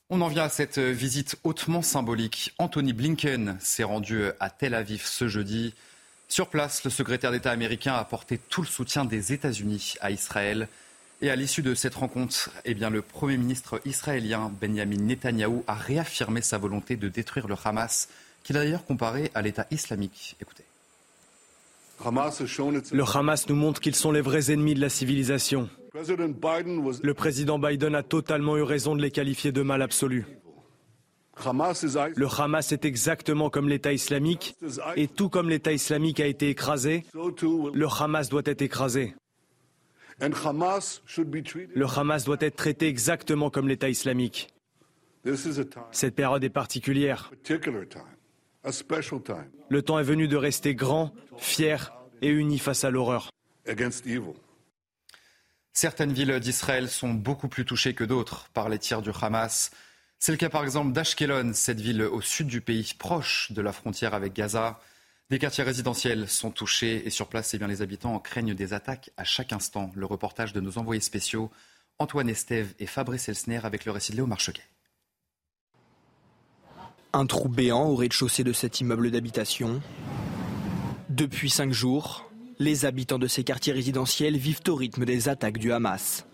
On 0.10 0.20
en 0.20 0.28
vient 0.28 0.44
à 0.44 0.50
cette 0.50 0.80
visite 0.80 1.38
hautement 1.46 1.82
symbolique. 1.82 2.54
Anthony 2.58 2.92
Blinken 2.92 3.58
s'est 3.62 3.84
rendu 3.84 4.24
à 4.42 4.50
Tel 4.50 4.74
Aviv 4.74 5.06
ce 5.06 5.30
jeudi. 5.30 5.74
Sur 6.28 6.50
place, 6.50 6.84
le 6.84 6.90
secrétaire 6.90 7.32
d'État 7.32 7.52
américain 7.52 7.94
a 7.94 8.00
apporté 8.00 8.38
tout 8.38 8.62
le 8.62 8.68
soutien 8.68 9.06
des 9.06 9.32
États-Unis 9.32 9.94
à 10.02 10.12
Israël. 10.12 10.68
Et 11.22 11.30
à 11.30 11.38
l'issue 11.38 11.62
de 11.62 11.74
cette 11.74 11.96
rencontre, 11.96 12.50
eh 12.66 12.74
bien, 12.74 12.90
le 12.90 13.02
Premier 13.02 13.38
ministre 13.38 13.82
israélien 13.86 14.52
Benjamin 14.60 14.98
Netanyahou 14.98 15.64
a 15.68 15.76
réaffirmé 15.76 16.42
sa 16.42 16.58
volonté 16.58 16.98
de 16.98 17.08
détruire 17.08 17.48
le 17.48 17.56
Hamas, 17.64 18.10
qu'il 18.44 18.58
a 18.58 18.64
d'ailleurs 18.64 18.86
comparé 18.86 19.32
à 19.36 19.42
l'État 19.42 19.68
islamique. 19.72 20.36
Écoutez. 20.42 20.66
Le 22.04 23.18
Hamas 23.18 23.48
nous 23.48 23.56
montre 23.56 23.80
qu'ils 23.80 23.96
sont 23.96 24.12
les 24.12 24.22
vrais 24.22 24.52
ennemis 24.52 24.74
de 24.74 24.82
la 24.82 24.90
civilisation. 24.90 25.70
Le 25.94 27.14
président 27.14 27.60
Biden 27.60 27.96
a 27.96 28.04
totalement 28.04 28.58
eu 28.58 28.62
raison 28.62 28.96
de 28.96 29.02
les 29.02 29.12
qualifier 29.12 29.52
de 29.52 29.62
mal 29.62 29.82
absolu. 29.82 30.26
Le 32.16 32.42
Hamas 32.42 32.72
est 32.72 32.86
exactement 32.86 33.50
comme 33.50 33.70
l'État 33.70 33.94
islamique, 33.94 34.56
et 34.96 35.08
tout 35.08 35.30
comme 35.30 35.50
l'État 35.50 35.72
islamique 35.72 36.20
a 36.20 36.28
été 36.28 36.50
écrasé, 36.50 37.06
le 37.14 37.88
Hamas 37.88 38.30
doit 38.30 38.42
être 38.46 38.62
écrasé. 38.62 39.16
Le 40.20 41.86
Hamas 41.98 42.26
doit 42.26 42.38
être 42.42 42.56
traité 42.58 42.88
exactement 42.88 43.50
comme 43.50 43.68
l'État 43.68 43.90
islamique. 43.90 44.50
Cette 45.92 46.16
période 46.16 46.44
est 46.44 46.50
particulière. 46.50 47.32
Le 49.70 49.82
temps 49.82 50.00
est 50.00 50.04
venu 50.04 50.28
de 50.28 50.36
rester 50.36 50.76
grand, 50.76 51.14
fier 51.38 51.94
et 52.22 52.30
uni 52.30 52.60
face 52.60 52.84
à 52.84 52.90
l'horreur. 52.90 53.30
Certaines 55.74 56.14
villes 56.14 56.40
d'Israël 56.40 56.90
sont 56.90 57.14
beaucoup 57.14 57.48
plus 57.48 57.66
touchées 57.66 57.94
que 57.94 58.04
d'autres 58.04 58.50
par 58.54 58.70
les 58.70 58.80
tirs 58.80 59.02
du 59.02 59.12
Hamas. 59.22 59.72
C'est 60.18 60.32
le 60.32 60.38
cas 60.38 60.50
par 60.50 60.64
exemple 60.64 60.92
d'Ashkelon, 60.92 61.54
cette 61.54 61.80
ville 61.80 62.02
au 62.02 62.22
sud 62.22 62.48
du 62.48 62.62
pays, 62.62 62.94
proche 62.98 63.52
de 63.52 63.62
la 63.62 63.72
frontière 63.72 64.14
avec 64.14 64.34
Gaza. 64.34 64.82
Des 65.30 65.40
quartiers 65.40 65.64
résidentiels 65.64 66.28
sont 66.28 66.52
touchés 66.52 67.06
et 67.06 67.10
sur 67.12 67.28
place, 67.28 67.54
eh 67.54 67.58
les 67.60 67.82
habitants 67.82 68.18
craignent 68.20 68.56
des 68.56 68.74
attaques 68.74 69.12
à 69.16 69.24
chaque 69.24 69.54
instant. 69.54 69.92
Le 69.96 70.06
reportage 70.06 70.54
de 70.54 70.60
nos 70.60 70.78
envoyés 70.80 71.02
spéciaux, 71.02 71.52
Antoine 72.00 72.30
Estève 72.30 72.74
et 72.80 72.88
Fabrice 72.88 73.30
Elsner 73.30 73.60
avec 73.64 73.86
le 73.86 73.92
récit 73.92 74.12
de 74.12 74.18
Léo 74.18 74.26
Marcheguet. 74.26 74.64
Un 77.14 77.26
trou 77.26 77.48
béant 77.48 77.88
au 77.88 77.96
rez-de-chaussée 77.96 78.44
de 78.44 78.54
cet 78.54 78.82
immeuble 78.82 79.12
d'habitation. 79.12 79.82
Depuis 81.10 81.50
cinq 81.50 81.72
jours, 81.72 82.29
les 82.60 82.86
habitants 82.86 83.20
de 83.20 83.28
ces 83.28 83.44
quartiers 83.44 83.74
résidentiels 83.74 84.38
vivent 84.38 84.62
au 84.68 84.76
rythme 84.76 85.06
des 85.06 85.30
attaques 85.30 85.58
du 85.58 85.72
Hamas. 85.72 86.26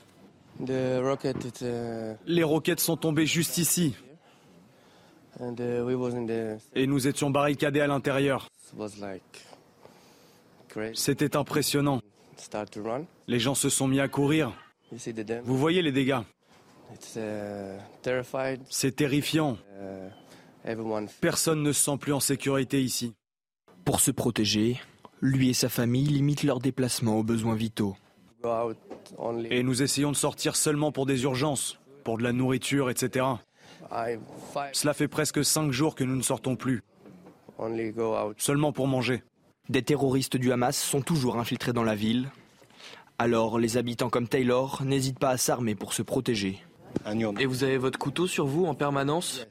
Les 0.60 2.44
roquettes 2.44 2.80
sont 2.80 2.98
tombées 2.98 3.28
juste 3.28 3.58
ici. 3.58 3.96
Et 6.76 6.88
nous 6.88 7.08
étions 7.08 7.30
barricadés 7.30 7.82
à 7.82 7.88
l'intérieur. 7.88 8.50
C'était 10.94 11.36
impressionnant. 11.36 12.02
Les 13.28 13.40
gens 13.40 13.56
se 13.56 13.70
sont 13.70 13.88
mis 13.88 14.00
à 14.00 14.08
courir. 14.08 14.54
Vous 15.44 15.58
voyez 15.58 15.82
les 15.82 15.92
dégâts? 15.92 16.22
C'est 18.70 18.96
terrifiant. 18.96 19.58
Personne 21.22 21.64
ne 21.64 21.72
se 21.72 21.84
sent 21.84 21.98
plus 22.00 22.14
en 22.14 22.20
sécurité 22.20 22.82
ici. 22.82 23.14
Pour 23.84 24.00
se 24.00 24.12
protéger, 24.12 24.80
lui 25.22 25.50
et 25.50 25.54
sa 25.54 25.70
famille 25.70 26.08
limitent 26.08 26.44
leurs 26.44 26.60
déplacements 26.60 27.18
aux 27.18 27.24
besoins 27.24 27.56
vitaux. 27.56 27.96
Et 29.50 29.64
nous 29.64 29.82
essayons 29.82 30.12
de 30.12 30.16
sortir 30.16 30.56
seulement 30.56 30.92
pour 30.92 31.06
des 31.06 31.24
urgences, 31.24 31.80
pour 32.04 32.18
de 32.18 32.24
la 32.24 32.32
nourriture, 32.32 32.90
etc. 32.90 33.26
Cela 34.74 34.94
fait 34.94 35.08
presque 35.08 35.44
cinq 35.44 35.72
jours 35.72 35.96
que 35.96 36.04
nous 36.04 36.16
ne 36.16 36.22
sortons 36.22 36.56
plus. 36.56 36.84
Seulement 38.38 38.72
pour 38.72 38.88
manger. 38.88 39.24
Des 39.70 39.82
terroristes 39.82 40.38
du 40.38 40.52
Hamas 40.52 40.78
sont 40.78 41.02
toujours 41.02 41.38
infiltrés 41.38 41.74
dans 41.74 41.84
la 41.84 41.96
ville. 41.96 42.30
Alors 43.18 43.58
les 43.58 43.78
habitants 43.78 44.10
comme 44.10 44.28
Taylor 44.28 44.84
n'hésitent 44.84 45.20
pas 45.20 45.30
à 45.30 45.38
s'armer 45.38 45.74
pour 45.74 45.94
se 45.94 46.02
protéger. 46.02 46.60
Et 47.40 47.46
vous 47.46 47.64
avez 47.64 47.78
votre 47.78 47.98
couteau 47.98 48.28
sur 48.28 48.46
vous 48.46 48.66
en 48.66 48.76
permanence? 48.76 49.48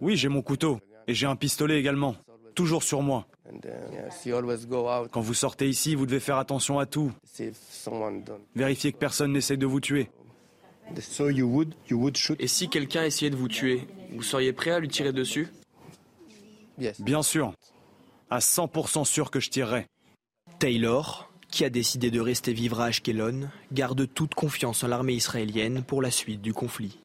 Oui, 0.00 0.16
j'ai 0.16 0.28
mon 0.28 0.42
couteau. 0.42 0.78
Et 1.06 1.14
j'ai 1.14 1.26
un 1.26 1.36
pistolet 1.36 1.78
également. 1.78 2.14
Toujours 2.54 2.82
sur 2.82 3.02
moi. 3.02 3.26
Quand 5.10 5.20
vous 5.20 5.34
sortez 5.34 5.68
ici, 5.68 5.94
vous 5.94 6.06
devez 6.06 6.20
faire 6.20 6.38
attention 6.38 6.78
à 6.78 6.86
tout. 6.86 7.12
Vérifiez 8.54 8.92
que 8.92 8.98
personne 8.98 9.32
n'essaie 9.32 9.56
de 9.56 9.66
vous 9.66 9.80
tuer. 9.80 10.10
Et 12.38 12.48
si 12.48 12.68
quelqu'un 12.68 13.04
essayait 13.04 13.30
de 13.30 13.36
vous 13.36 13.48
tuer, 13.48 13.86
vous 14.12 14.22
seriez 14.22 14.52
prêt 14.52 14.70
à 14.72 14.80
lui 14.80 14.88
tirer 14.88 15.12
dessus? 15.12 15.48
Bien 16.98 17.22
sûr. 17.22 17.52
À 18.30 18.38
100% 18.38 19.04
sûr 19.04 19.30
que 19.30 19.40
je 19.40 19.50
tirerai. 19.50 19.86
Taylor, 20.58 21.30
qui 21.50 21.64
a 21.64 21.70
décidé 21.70 22.10
de 22.10 22.20
rester 22.20 22.52
vivre 22.52 22.80
à 22.80 22.86
Ashkelon, 22.86 23.48
garde 23.72 24.12
toute 24.12 24.34
confiance 24.34 24.82
en 24.84 24.88
l'armée 24.88 25.14
israélienne 25.14 25.82
pour 25.82 26.02
la 26.02 26.10
suite 26.10 26.40
du 26.40 26.52
conflit. 26.52 26.98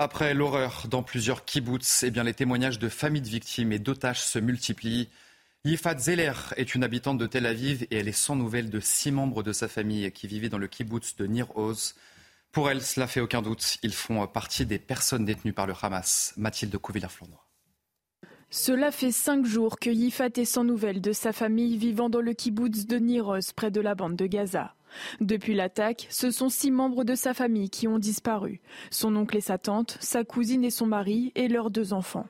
Après 0.00 0.32
l'horreur 0.32 0.86
dans 0.88 1.02
plusieurs 1.02 1.44
kibbutz, 1.44 2.04
eh 2.04 2.12
bien, 2.12 2.22
les 2.22 2.32
témoignages 2.32 2.78
de 2.78 2.88
familles 2.88 3.20
de 3.20 3.28
victimes 3.28 3.72
et 3.72 3.80
d'otages 3.80 4.22
se 4.22 4.38
multiplient. 4.38 5.08
Yifat 5.64 5.98
Zeller 5.98 6.32
est 6.56 6.76
une 6.76 6.84
habitante 6.84 7.18
de 7.18 7.26
Tel 7.26 7.46
Aviv 7.46 7.82
et 7.90 7.96
elle 7.96 8.06
est 8.06 8.12
sans 8.12 8.36
nouvelles 8.36 8.70
de 8.70 8.78
six 8.78 9.10
membres 9.10 9.42
de 9.42 9.52
sa 9.52 9.66
famille 9.66 10.12
qui 10.12 10.28
vivaient 10.28 10.48
dans 10.48 10.58
le 10.58 10.68
kibbutz 10.68 11.16
de 11.16 11.26
Nir 11.26 11.56
Oz. 11.56 11.96
Pour 12.52 12.70
elle, 12.70 12.80
cela 12.80 13.08
fait 13.08 13.20
aucun 13.20 13.42
doute. 13.42 13.78
Ils 13.82 13.92
font 13.92 14.24
partie 14.28 14.66
des 14.66 14.78
personnes 14.78 15.24
détenues 15.24 15.52
par 15.52 15.66
le 15.66 15.74
Hamas. 15.82 16.32
Mathilde 16.36 16.78
Couvillard-Flournoy. 16.78 17.36
Cela 18.50 18.92
fait 18.92 19.10
cinq 19.10 19.44
jours 19.44 19.80
que 19.80 19.90
Yifat 19.90 20.30
est 20.36 20.44
sans 20.44 20.62
nouvelles 20.62 21.00
de 21.00 21.12
sa 21.12 21.32
famille 21.32 21.76
vivant 21.76 22.08
dans 22.08 22.20
le 22.20 22.34
kibbutz 22.34 22.86
de 22.86 22.98
Niroz, 22.98 23.52
près 23.52 23.72
de 23.72 23.80
la 23.80 23.96
bande 23.96 24.14
de 24.14 24.26
Gaza. 24.26 24.76
Depuis 25.20 25.54
l'attaque, 25.54 26.06
ce 26.10 26.30
sont 26.30 26.48
six 26.48 26.70
membres 26.70 27.04
de 27.04 27.14
sa 27.14 27.34
famille 27.34 27.70
qui 27.70 27.88
ont 27.88 27.98
disparu. 27.98 28.60
Son 28.90 29.14
oncle 29.16 29.36
et 29.36 29.42
sa 29.42 29.58
tante, 29.58 29.98
sa 30.00 30.24
cousine 30.24 30.64
et 30.64 30.70
son 30.70 30.86
mari 30.86 31.32
et 31.34 31.48
leurs 31.48 31.70
deux 31.70 31.92
enfants. 31.92 32.26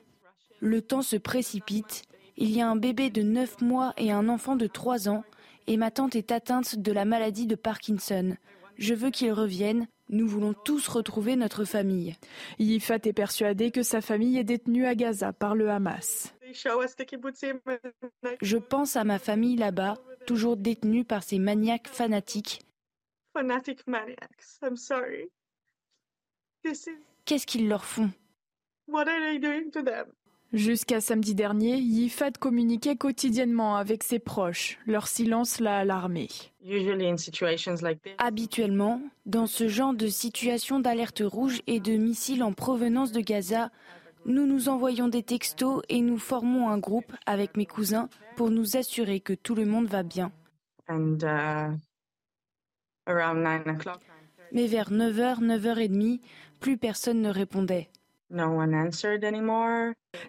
Le 0.59 0.81
temps 0.81 1.01
se 1.01 1.15
précipite. 1.15 2.03
Il 2.37 2.51
y 2.51 2.61
a 2.61 2.69
un 2.69 2.75
bébé 2.75 3.09
de 3.09 3.21
9 3.21 3.61
mois 3.61 3.93
et 3.97 4.11
un 4.11 4.29
enfant 4.29 4.55
de 4.55 4.67
3 4.67 5.09
ans. 5.09 5.23
Et 5.67 5.77
ma 5.77 5.91
tante 5.91 6.15
est 6.15 6.31
atteinte 6.31 6.77
de 6.77 6.91
la 6.91 7.05
maladie 7.05 7.47
de 7.47 7.55
Parkinson. 7.55 8.35
Je 8.77 8.93
veux 8.93 9.11
qu'ils 9.11 9.33
reviennent. 9.33 9.87
Nous 10.09 10.27
voulons 10.27 10.53
tous 10.53 10.87
retrouver 10.87 11.35
notre 11.35 11.65
famille. 11.65 12.15
Yifat 12.57 12.99
est 13.03 13.13
persuadé 13.13 13.69
que 13.69 13.83
sa 13.83 14.01
famille 14.01 14.37
est 14.39 14.43
détenue 14.43 14.87
à 14.87 14.95
Gaza 14.95 15.33
par 15.33 15.53
le 15.53 15.69
Hamas. 15.69 16.33
Je 18.41 18.57
pense 18.57 18.95
à 18.95 19.03
ma 19.03 19.19
famille 19.19 19.55
là-bas, 19.55 19.95
toujours 20.29 20.57
détenue 20.57 21.05
par 21.05 21.23
ces 21.23 21.39
maniaques 21.39 21.87
fanatiques. 21.87 22.61
Qu'est-ce 27.25 27.47
qu'ils 27.47 27.67
leur 27.67 27.83
font? 27.83 28.11
Jusqu'à 30.53 31.01
samedi 31.01 31.33
dernier, 31.33 31.77
Yifat 31.77 32.33
communiquait 32.39 32.95
quotidiennement 32.95 33.75
avec 33.75 34.03
ses 34.03 34.19
proches. 34.19 34.77
Leur 34.85 35.07
silence 35.07 35.59
l'a 35.59 35.79
alarmé. 35.79 36.27
Habituellement, 38.19 39.01
dans 39.25 39.47
ce 39.47 39.67
genre 39.67 39.95
de 39.95 40.07
situation 40.07 40.79
d'alerte 40.79 41.23
rouge 41.25 41.61
et 41.65 41.79
de 41.79 41.93
missiles 41.93 42.43
en 42.43 42.53
provenance 42.53 43.11
de 43.11 43.21
Gaza, 43.21 43.71
nous 44.29 44.45
nous 44.45 44.69
envoyons 44.69 45.07
des 45.07 45.23
textos 45.23 45.81
et 45.89 46.01
nous 46.01 46.19
formons 46.19 46.69
un 46.69 46.77
groupe 46.77 47.11
avec 47.25 47.57
mes 47.57 47.65
cousins 47.65 48.09
pour 48.35 48.51
nous 48.51 48.77
assurer 48.77 49.19
que 49.19 49.33
tout 49.33 49.55
le 49.55 49.65
monde 49.65 49.87
va 49.87 50.03
bien. 50.03 50.31
Mais 54.51 54.67
vers 54.67 54.91
9h, 54.91 55.39
9h30, 55.41 56.19
plus 56.59 56.77
personne 56.77 57.21
ne 57.21 57.29
répondait. 57.29 57.89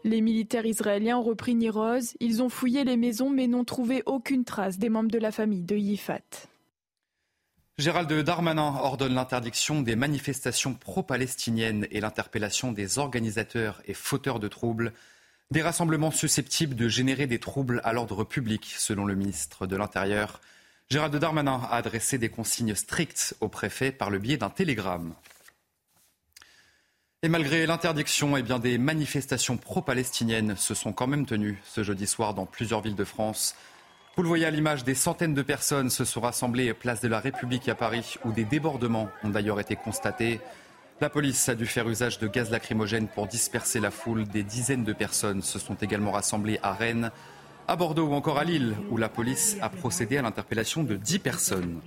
Les 0.04 0.20
militaires 0.22 0.64
israéliens 0.66 1.18
ont 1.18 1.22
repris 1.22 1.54
Niroz, 1.54 2.14
ils 2.20 2.42
ont 2.42 2.48
fouillé 2.48 2.84
les 2.84 2.96
maisons 2.96 3.28
mais 3.28 3.46
n'ont 3.46 3.64
trouvé 3.64 4.02
aucune 4.06 4.44
trace 4.44 4.78
des 4.78 4.88
membres 4.88 5.10
de 5.10 5.18
la 5.18 5.30
famille 5.30 5.62
de 5.62 5.76
Yifat. 5.76 6.48
Gérald 7.80 8.12
Darmanin 8.12 8.74
ordonne 8.82 9.14
l'interdiction 9.14 9.80
des 9.80 9.96
manifestations 9.96 10.74
pro-palestiniennes 10.74 11.86
et 11.90 12.00
l'interpellation 12.00 12.72
des 12.72 12.98
organisateurs 12.98 13.80
et 13.86 13.94
fauteurs 13.94 14.38
de 14.38 14.48
troubles. 14.48 14.92
Des 15.50 15.62
rassemblements 15.62 16.10
susceptibles 16.10 16.76
de 16.76 16.88
générer 16.88 17.26
des 17.26 17.38
troubles 17.38 17.80
à 17.82 17.94
l'ordre 17.94 18.22
public, 18.22 18.74
selon 18.76 19.06
le 19.06 19.14
ministre 19.14 19.66
de 19.66 19.76
l'Intérieur. 19.76 20.42
Gérald 20.90 21.16
Darmanin 21.16 21.58
a 21.70 21.76
adressé 21.76 22.18
des 22.18 22.28
consignes 22.28 22.74
strictes 22.74 23.34
au 23.40 23.48
préfet 23.48 23.92
par 23.92 24.10
le 24.10 24.18
biais 24.18 24.36
d'un 24.36 24.50
télégramme. 24.50 25.14
Et 27.22 27.30
malgré 27.30 27.66
l'interdiction, 27.66 28.36
eh 28.36 28.42
des 28.42 28.76
manifestations 28.76 29.56
pro-palestiniennes 29.56 30.54
se 30.56 30.74
sont 30.74 30.92
quand 30.92 31.06
même 31.06 31.24
tenues 31.24 31.58
ce 31.64 31.82
jeudi 31.82 32.06
soir 32.06 32.34
dans 32.34 32.44
plusieurs 32.44 32.82
villes 32.82 32.94
de 32.94 33.04
France. 33.04 33.54
Vous 34.16 34.22
le 34.24 34.28
voyez 34.28 34.44
à 34.44 34.50
l'image, 34.50 34.84
des 34.84 34.94
centaines 34.94 35.34
de 35.34 35.42
personnes 35.42 35.88
se 35.88 36.04
sont 36.04 36.20
rassemblées 36.20 36.74
place 36.74 37.00
de 37.00 37.08
la 37.08 37.20
République 37.20 37.68
à 37.68 37.74
Paris, 37.74 38.16
où 38.24 38.32
des 38.32 38.44
débordements 38.44 39.08
ont 39.22 39.30
d'ailleurs 39.30 39.60
été 39.60 39.76
constatés. 39.76 40.40
La 41.00 41.08
police 41.08 41.48
a 41.48 41.54
dû 41.54 41.64
faire 41.64 41.88
usage 41.88 42.18
de 42.18 42.26
gaz 42.26 42.50
lacrymogène 42.50 43.06
pour 43.08 43.28
disperser 43.28 43.78
la 43.80 43.90
foule. 43.90 44.24
Des 44.26 44.42
dizaines 44.42 44.84
de 44.84 44.92
personnes 44.92 45.42
se 45.42 45.58
sont 45.58 45.76
également 45.76 46.10
rassemblées 46.10 46.58
à 46.62 46.72
Rennes, 46.72 47.12
à 47.68 47.76
Bordeaux 47.76 48.08
ou 48.08 48.12
encore 48.12 48.38
à 48.38 48.44
Lille, 48.44 48.76
où 48.90 48.96
la 48.96 49.08
police 49.08 49.56
a 49.62 49.70
procédé 49.70 50.18
à 50.18 50.22
l'interpellation 50.22 50.82
de 50.82 50.96
10 50.96 51.18
personnes. 51.20 51.80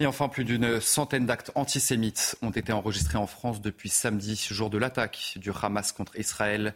Et 0.00 0.06
enfin, 0.06 0.28
plus 0.28 0.44
d'une 0.44 0.80
centaine 0.80 1.26
d'actes 1.26 1.50
antisémites 1.54 2.36
ont 2.42 2.50
été 2.50 2.72
enregistrés 2.72 3.18
en 3.18 3.26
France 3.26 3.60
depuis 3.60 3.88
samedi, 3.88 4.46
jour 4.50 4.70
de 4.70 4.78
l'attaque 4.78 5.34
du 5.36 5.50
Hamas 5.62 5.92
contre 5.92 6.18
Israël. 6.18 6.74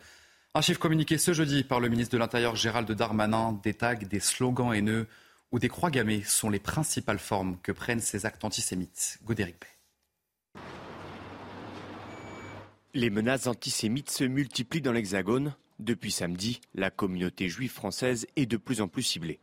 Un 0.56 0.60
chiffre 0.60 0.78
communiqué 0.78 1.18
ce 1.18 1.32
jeudi 1.32 1.64
par 1.64 1.80
le 1.80 1.88
ministre 1.88 2.12
de 2.12 2.18
l'Intérieur 2.18 2.54
Gérald 2.54 2.88
Darmanin, 2.92 3.58
des 3.64 3.74
tags, 3.74 3.96
des 3.96 4.20
slogans 4.20 4.72
haineux 4.72 5.08
ou 5.50 5.58
des 5.58 5.68
croix 5.68 5.90
gammées 5.90 6.22
sont 6.22 6.48
les 6.48 6.60
principales 6.60 7.18
formes 7.18 7.58
que 7.60 7.72
prennent 7.72 7.98
ces 7.98 8.24
actes 8.24 8.44
antisémites. 8.44 9.18
Godéric 9.24 9.56
Bay. 9.60 10.62
Les 12.94 13.10
menaces 13.10 13.48
antisémites 13.48 14.10
se 14.10 14.22
multiplient 14.22 14.80
dans 14.80 14.92
l'Hexagone. 14.92 15.56
Depuis 15.80 16.12
samedi, 16.12 16.60
la 16.76 16.92
communauté 16.92 17.48
juive 17.48 17.72
française 17.72 18.28
est 18.36 18.46
de 18.46 18.56
plus 18.56 18.80
en 18.80 18.86
plus 18.86 19.02
ciblée. 19.02 19.40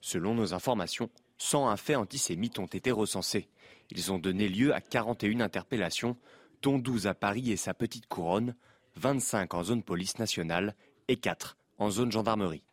Selon 0.00 0.34
nos 0.34 0.52
informations, 0.52 1.10
101 1.36 1.76
faits 1.76 1.96
antisémites 1.96 2.58
ont 2.58 2.66
été 2.66 2.90
recensés. 2.90 3.46
Ils 3.92 4.10
ont 4.10 4.18
donné 4.18 4.48
lieu 4.48 4.74
à 4.74 4.80
41 4.80 5.38
interpellations, 5.38 6.16
dont 6.60 6.80
12 6.80 7.06
à 7.06 7.14
Paris 7.14 7.52
et 7.52 7.56
sa 7.56 7.72
petite 7.72 8.08
couronne, 8.08 8.56
25 8.98 9.54
en 9.54 9.62
zone 9.62 9.82
police 9.82 10.18
nationale 10.18 10.74
et 11.06 11.16
4 11.16 11.56
en 11.78 11.90
zone 11.90 12.10
gendarmerie. 12.10 12.64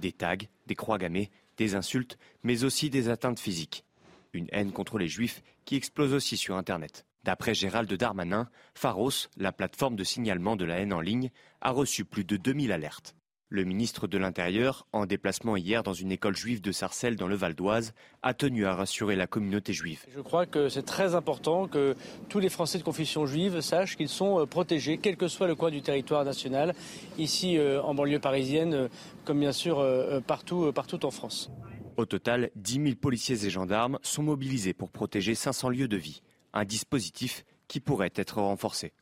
Des 0.00 0.12
tags, 0.12 0.36
des 0.66 0.74
croix 0.76 0.98
gammées, 0.98 1.30
des 1.56 1.74
insultes, 1.74 2.18
mais 2.44 2.64
aussi 2.64 2.88
des 2.88 3.08
atteintes 3.08 3.40
physiques. 3.40 3.84
Une 4.32 4.48
haine 4.52 4.72
contre 4.72 4.98
les 4.98 5.08
juifs 5.08 5.42
qui 5.64 5.74
explose 5.74 6.12
aussi 6.12 6.36
sur 6.36 6.56
Internet. 6.56 7.04
D'après 7.24 7.54
Gérald 7.54 7.92
Darmanin, 7.92 8.48
Pharos, 8.74 9.28
la 9.36 9.50
plateforme 9.50 9.96
de 9.96 10.04
signalement 10.04 10.54
de 10.54 10.64
la 10.64 10.78
haine 10.78 10.92
en 10.92 11.00
ligne, 11.00 11.30
a 11.60 11.72
reçu 11.72 12.04
plus 12.04 12.24
de 12.24 12.36
2000 12.36 12.70
alertes. 12.70 13.16
Le 13.48 13.62
ministre 13.62 14.08
de 14.08 14.18
l'Intérieur, 14.18 14.88
en 14.92 15.06
déplacement 15.06 15.56
hier 15.56 15.84
dans 15.84 15.92
une 15.92 16.10
école 16.10 16.34
juive 16.34 16.60
de 16.60 16.72
Sarcelles 16.72 17.14
dans 17.14 17.28
le 17.28 17.36
Val 17.36 17.54
d'Oise, 17.54 17.94
a 18.24 18.34
tenu 18.34 18.66
à 18.66 18.74
rassurer 18.74 19.14
la 19.14 19.28
communauté 19.28 19.72
juive. 19.72 20.04
Je 20.12 20.20
crois 20.20 20.46
que 20.46 20.68
c'est 20.68 20.82
très 20.82 21.14
important 21.14 21.68
que 21.68 21.94
tous 22.28 22.40
les 22.40 22.48
Français 22.48 22.78
de 22.78 22.82
confession 22.82 23.24
juive 23.24 23.60
sachent 23.60 23.96
qu'ils 23.96 24.08
sont 24.08 24.40
euh, 24.40 24.46
protégés, 24.46 24.98
quel 24.98 25.16
que 25.16 25.28
soit 25.28 25.46
le 25.46 25.54
coin 25.54 25.70
du 25.70 25.80
territoire 25.80 26.24
national, 26.24 26.74
ici 27.18 27.56
euh, 27.56 27.80
en 27.82 27.94
banlieue 27.94 28.18
parisienne, 28.18 28.74
euh, 28.74 28.88
comme 29.24 29.38
bien 29.38 29.52
sûr 29.52 29.84
partout, 30.26 30.72
partout 30.72 31.06
en 31.06 31.12
France. 31.12 31.48
Au 31.96 32.04
total, 32.04 32.50
10 32.56 32.82
000 32.82 32.94
policiers 32.96 33.46
et 33.46 33.50
gendarmes 33.50 34.00
sont 34.02 34.24
mobilisés 34.24 34.74
pour 34.74 34.90
protéger 34.90 35.36
500 35.36 35.68
lieux 35.68 35.88
de 35.88 35.96
vie, 35.96 36.20
un 36.52 36.64
dispositif 36.64 37.44
qui 37.68 37.78
pourrait 37.78 38.12
être 38.16 38.40
renforcé. 38.40 38.92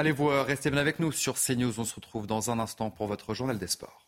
Allez 0.00 0.12
vous 0.12 0.28
restez 0.28 0.70
bien 0.70 0.80
avec 0.80 0.98
nous 0.98 1.12
sur 1.12 1.34
CNews. 1.38 1.78
On 1.78 1.84
se 1.84 1.94
retrouve 1.94 2.26
dans 2.26 2.50
un 2.50 2.58
instant 2.58 2.88
pour 2.88 3.06
votre 3.06 3.34
journal 3.34 3.58
des 3.58 3.66
sports. 3.66 4.06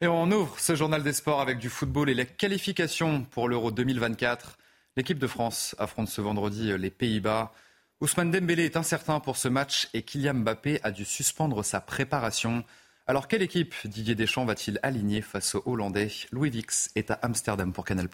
Et 0.00 0.06
on 0.06 0.30
ouvre 0.30 0.60
ce 0.60 0.76
journal 0.76 1.02
des 1.02 1.12
sports 1.12 1.40
avec 1.40 1.58
du 1.58 1.68
football 1.68 2.08
et 2.08 2.14
les 2.14 2.24
qualifications 2.24 3.24
pour 3.24 3.48
l'Euro 3.48 3.72
2024. 3.72 4.58
L'équipe 4.96 5.18
de 5.18 5.26
France 5.26 5.74
affronte 5.76 6.08
ce 6.08 6.20
vendredi 6.20 6.72
les 6.78 6.90
Pays-Bas. 6.90 7.52
Ousmane 8.00 8.30
Dembélé 8.30 8.64
est 8.64 8.76
incertain 8.76 9.18
pour 9.18 9.36
ce 9.36 9.48
match 9.48 9.88
et 9.92 10.02
Kylian 10.02 10.34
Mbappé 10.34 10.78
a 10.84 10.92
dû 10.92 11.04
suspendre 11.04 11.64
sa 11.64 11.80
préparation. 11.80 12.62
Alors 13.08 13.26
quelle 13.26 13.42
équipe 13.42 13.74
Didier 13.86 14.14
Deschamps 14.14 14.44
va-t-il 14.44 14.78
aligner 14.84 15.20
face 15.20 15.56
aux 15.56 15.64
Hollandais? 15.66 16.12
Louis 16.30 16.50
Vix 16.50 16.92
est 16.94 17.10
à 17.10 17.14
Amsterdam 17.14 17.72
pour 17.72 17.84
Canal+. 17.84 18.08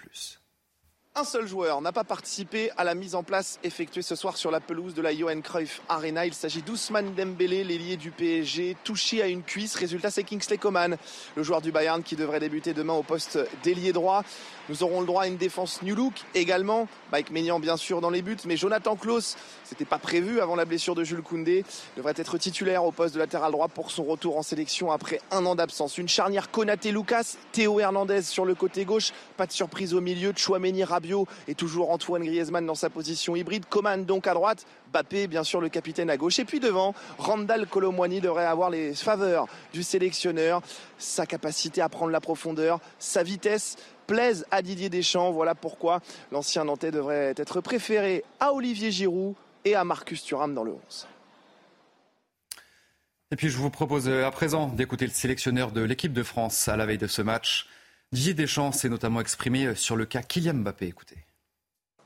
Un 1.18 1.24
seul 1.24 1.48
joueur 1.48 1.80
n'a 1.80 1.90
pas 1.90 2.04
participé 2.04 2.70
à 2.76 2.84
la 2.84 2.94
mise 2.94 3.16
en 3.16 3.24
place 3.24 3.58
effectuée 3.64 4.02
ce 4.02 4.14
soir 4.14 4.36
sur 4.36 4.52
la 4.52 4.60
pelouse 4.60 4.94
de 4.94 5.02
la 5.02 5.12
Johan 5.12 5.40
Cruyff 5.40 5.82
Arena. 5.88 6.24
Il 6.24 6.32
s'agit 6.32 6.62
d'Ousmane 6.62 7.12
Dembélé, 7.12 7.64
l'ailier 7.64 7.96
du 7.96 8.12
PSG, 8.12 8.76
touché 8.84 9.20
à 9.20 9.26
une 9.26 9.42
cuisse. 9.42 9.74
Résultat, 9.74 10.12
c'est 10.12 10.22
Kingsley 10.22 10.58
Coman, 10.58 10.96
le 11.34 11.42
joueur 11.42 11.60
du 11.60 11.72
Bayern 11.72 12.04
qui 12.04 12.14
devrait 12.14 12.38
débuter 12.38 12.72
demain 12.72 12.92
au 12.92 13.02
poste 13.02 13.36
d'ailier 13.64 13.92
droit. 13.92 14.22
Nous 14.68 14.84
aurons 14.84 15.00
le 15.00 15.06
droit 15.06 15.22
à 15.22 15.26
une 15.26 15.38
défense 15.38 15.82
New 15.82 15.96
Look 15.96 16.12
également. 16.36 16.86
Mike 17.10 17.30
Maignan, 17.32 17.58
bien 17.58 17.76
sûr, 17.76 18.00
dans 18.00 18.10
les 18.10 18.22
buts. 18.22 18.36
Mais 18.44 18.56
Jonathan 18.56 18.94
Klaus, 18.94 19.36
c'était 19.64 19.86
pas 19.86 19.98
prévu 19.98 20.40
avant 20.40 20.54
la 20.54 20.66
blessure 20.66 20.94
de 20.94 21.02
Jules 21.02 21.22
Koundé, 21.22 21.64
devrait 21.96 22.14
être 22.16 22.38
titulaire 22.38 22.84
au 22.84 22.92
poste 22.92 23.14
de 23.14 23.18
latéral 23.18 23.50
droit 23.50 23.66
pour 23.66 23.90
son 23.90 24.04
retour 24.04 24.36
en 24.36 24.42
sélection 24.42 24.92
après 24.92 25.20
un 25.32 25.44
an 25.46 25.56
d'absence. 25.56 25.98
Une 25.98 26.08
charnière 26.08 26.50
Konaté-Lucas, 26.52 27.38
Théo 27.50 27.80
Hernandez 27.80 28.22
sur 28.22 28.44
le 28.44 28.54
côté 28.54 28.84
gauche. 28.84 29.12
Pas 29.36 29.46
de 29.46 29.52
surprise 29.52 29.94
au 29.94 30.00
milieu. 30.00 30.32
Chouameni, 30.36 30.84
Rabiot 30.84 31.07
et 31.46 31.54
toujours 31.54 31.90
Antoine 31.90 32.24
Griezmann 32.24 32.66
dans 32.66 32.74
sa 32.74 32.90
position 32.90 33.36
hybride. 33.36 33.66
Coman 33.66 34.04
donc 34.04 34.26
à 34.26 34.34
droite. 34.34 34.66
Bappé, 34.92 35.26
bien 35.26 35.44
sûr, 35.44 35.60
le 35.60 35.68
capitaine 35.68 36.10
à 36.10 36.16
gauche. 36.16 36.38
Et 36.38 36.44
puis 36.44 36.60
devant, 36.60 36.94
Randall 37.18 37.66
Colomwani 37.66 38.20
devrait 38.20 38.46
avoir 38.46 38.70
les 38.70 38.94
faveurs 38.94 39.46
du 39.72 39.82
sélectionneur. 39.82 40.62
Sa 40.98 41.26
capacité 41.26 41.80
à 41.80 41.88
prendre 41.88 42.10
la 42.10 42.20
profondeur, 42.20 42.80
sa 42.98 43.22
vitesse 43.22 43.76
plaisent 44.06 44.46
à 44.50 44.62
Didier 44.62 44.88
Deschamps. 44.88 45.30
Voilà 45.30 45.54
pourquoi 45.54 46.00
l'ancien 46.32 46.64
Nantais 46.64 46.90
devrait 46.90 47.34
être 47.36 47.60
préféré 47.60 48.24
à 48.40 48.52
Olivier 48.52 48.90
Giroud 48.90 49.34
et 49.64 49.74
à 49.74 49.84
Marcus 49.84 50.24
Thuram 50.24 50.54
dans 50.54 50.64
le 50.64 50.72
11. 50.72 51.06
Et 53.30 53.36
puis 53.36 53.50
je 53.50 53.58
vous 53.58 53.68
propose 53.70 54.08
euh, 54.08 54.26
à 54.26 54.30
présent 54.30 54.68
d'écouter 54.68 55.04
le 55.06 55.12
sélectionneur 55.12 55.70
de 55.70 55.82
l'équipe 55.82 56.14
de 56.14 56.22
France 56.22 56.66
à 56.68 56.76
la 56.76 56.86
veille 56.86 56.98
de 56.98 57.06
ce 57.06 57.20
match. 57.20 57.68
Didier 58.10 58.32
Deschamps 58.32 58.72
s'est 58.72 58.88
notamment 58.88 59.20
exprimé 59.20 59.66
euh, 59.66 59.74
sur 59.74 59.94
le 59.94 60.06
cas 60.06 60.22
Kylian 60.22 60.54
Mbappé. 60.54 60.86
Écoutez. 60.86 61.26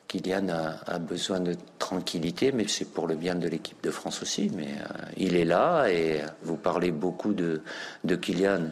Kylian 0.08 0.48
a, 0.48 0.98
besoin 0.98 1.38
de 1.38 1.56
tranquillité, 1.78 2.50
mais 2.50 2.66
c'est 2.66 2.86
pour 2.86 3.06
le 3.06 3.14
bien 3.14 3.36
de 3.36 3.48
l'équipe 3.48 3.80
de 3.84 3.90
France 3.92 4.20
aussi. 4.20 4.50
Mais 4.54 4.66
euh, 4.66 5.04
il 5.16 5.36
est 5.36 5.44
là 5.44 5.86
et 5.86 6.22
vous 6.42 6.56
parlez 6.56 6.90
beaucoup 6.90 7.32
de, 7.32 7.62
Kylian. 8.04 8.70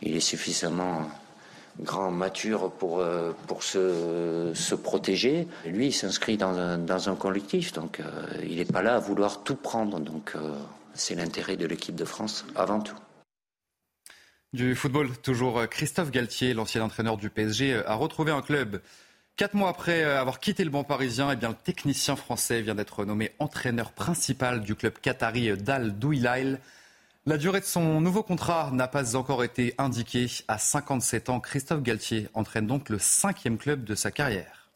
Il 0.00 0.16
est 0.16 0.20
suffisamment 0.20 1.10
grand, 1.78 2.10
mature 2.10 2.72
pour, 2.72 3.00
euh, 3.00 3.32
se, 3.60 4.74
protéger. 4.74 5.46
Lui, 5.66 5.88
il 5.88 5.92
s'inscrit 5.92 6.38
dans 6.38 6.56
un, 6.56 7.16
collectif, 7.16 7.74
donc 7.74 8.00
il 8.42 8.56
n'est 8.56 8.64
pas 8.64 8.82
là 8.82 8.96
à 8.96 8.98
vouloir 8.98 9.42
tout 9.42 9.56
prendre. 9.56 10.00
Donc 10.00 10.34
c'est 10.94 11.14
l'intérêt 11.14 11.56
de 11.56 11.66
l'équipe 11.66 11.94
de 11.94 12.06
France 12.06 12.46
avant 12.56 12.80
tout. 12.80 12.96
Du 14.52 14.74
football, 14.74 15.16
toujours 15.16 15.68
Christophe 15.68 16.10
Galtier, 16.10 16.54
l'ancien 16.54 16.82
entraîneur 16.82 17.16
du 17.16 17.30
PSG, 17.30 17.84
a 17.86 17.94
retrouvé 17.94 18.32
un 18.32 18.42
club. 18.42 18.82
Quatre 19.36 19.54
mois 19.54 19.68
après 19.68 20.02
avoir 20.02 20.40
quitté 20.40 20.64
le 20.64 20.70
banc 20.70 20.82
parisien, 20.82 21.30
eh 21.30 21.36
bien, 21.36 21.50
le 21.50 21.54
technicien 21.54 22.16
français 22.16 22.60
vient 22.60 22.74
d'être 22.74 23.04
nommé 23.04 23.30
entraîneur 23.38 23.92
principal 23.92 24.62
du 24.62 24.74
club 24.74 24.94
qatari 25.00 25.56
d'Al 25.56 25.96
Douilail. 25.96 26.58
La 27.26 27.38
durée 27.38 27.60
de 27.60 27.64
son 27.64 28.00
nouveau 28.00 28.24
contrat 28.24 28.70
n'a 28.72 28.88
pas 28.88 29.14
encore 29.14 29.44
été 29.44 29.72
indiquée. 29.78 30.26
À 30.48 30.58
57 30.58 31.28
ans, 31.28 31.38
Christophe 31.38 31.84
Galtier 31.84 32.26
entraîne 32.34 32.66
donc 32.66 32.88
le 32.88 32.98
cinquième 32.98 33.56
club 33.56 33.84
de 33.84 33.94
sa 33.94 34.10
carrière. 34.10 34.68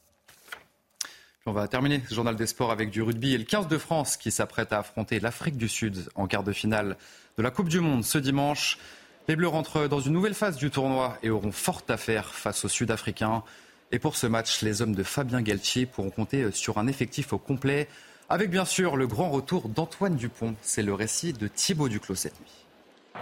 on 1.47 1.53
va 1.53 1.67
terminer 1.67 2.01
ce 2.09 2.15
journal 2.15 2.37
des 2.37 2.47
sports 2.47 2.71
avec 2.71 2.91
du 2.91 3.03
rugby 3.03 3.35
et 3.35 3.39
le 3.39 3.45
15 3.45 3.67
de 3.67 3.79
France 3.79 4.17
qui 4.17 4.31
s'apprête 4.31 4.73
à 4.73 4.79
affronter 4.79 5.19
l'Afrique 5.19 5.57
du 5.57 5.69
Sud 5.69 6.09
en 6.15 6.29
quart 6.29 6.45
de 6.45 6.53
finale 6.53 6.97
de 7.37 7.43
la 7.43 7.51
Coupe 7.51 7.69
du 7.69 7.81
Monde 7.81 8.05
ce 8.05 8.19
dimanche. 8.19 8.79
Les 9.27 9.37
Bleus 9.37 9.49
rentrent 9.49 9.89
dans 9.89 10.01
une 10.01 10.13
nouvelle 10.13 10.35
phase 10.35 10.57
du 10.57 10.71
tournoi 10.71 11.17
et 11.23 11.31
auront 11.31 11.53
fort 11.53 11.83
à 11.89 11.97
faire 11.97 12.35
face 12.35 12.67
aux 12.67 12.69
Sud-Africains. 12.69 13.43
Et 13.91 13.99
pour 13.99 14.17
ce 14.17 14.27
match, 14.27 14.61
les 14.61 14.83
hommes 14.83 14.95
de 14.95 15.03
Fabien 15.03 15.41
Galtier 15.41 15.87
pourront 15.87 16.11
compter 16.11 16.51
sur 16.53 16.77
un 16.77 16.87
effectif 16.87 17.33
au 17.33 17.39
complet 17.39 17.89
avec 18.29 18.51
bien 18.51 18.67
sûr 18.67 18.97
le 18.97 19.07
grand 19.07 19.31
retour 19.31 19.71
d'Antoine 19.71 20.17
Dupont. 20.17 20.57
C'est 20.61 20.83
le 20.83 20.93
récit 20.93 21.33
de 21.33 21.49
Thibaut 21.49 21.89
Duclos 21.89 22.17
cette 22.17 22.39
nuit. 22.41 22.67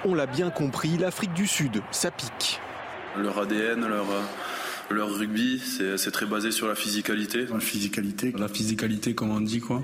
On 0.04 0.14
l'a 0.14 0.26
bien 0.26 0.50
compris, 0.50 0.96
l'Afrique 0.98 1.34
du 1.34 1.46
Sud, 1.46 1.82
ça 1.92 2.10
pique. 2.10 2.60
Leur 3.16 3.38
ADN, 3.38 3.86
leur, 3.86 4.06
leur 4.90 5.14
rugby, 5.14 5.60
c'est 5.60 6.10
très 6.10 6.26
basé 6.26 6.50
sur 6.50 6.66
la 6.66 6.74
physicalité. 6.74 7.46
La 7.46 7.60
physicalité, 7.60 8.32
la 8.36 8.48
physicalité 8.48 9.14
comme 9.14 9.30
on 9.30 9.40
dit 9.40 9.60
quoi? 9.60 9.82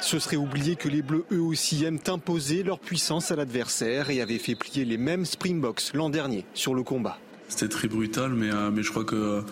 Ce 0.00 0.18
serait 0.18 0.36
oublier 0.36 0.76
que 0.76 0.88
les 0.88 1.02
Bleus 1.02 1.24
eux 1.32 1.40
aussi 1.40 1.84
aiment 1.84 2.00
imposer 2.08 2.62
leur 2.62 2.78
puissance 2.78 3.30
à 3.30 3.36
l'adversaire 3.36 4.10
et 4.10 4.20
avaient 4.20 4.38
fait 4.38 4.54
plier 4.54 4.84
les 4.84 4.96
mêmes 4.96 5.24
Springboks 5.24 5.92
l'an 5.94 6.10
dernier 6.10 6.44
sur 6.54 6.74
le 6.74 6.82
combat. 6.82 7.18
C'était 7.48 7.68
très 7.68 7.88
brutal, 7.88 8.32
mais, 8.32 8.50
euh, 8.50 8.70
mais 8.70 8.82
je 8.82 8.90
crois 8.90 9.04
que 9.04 9.44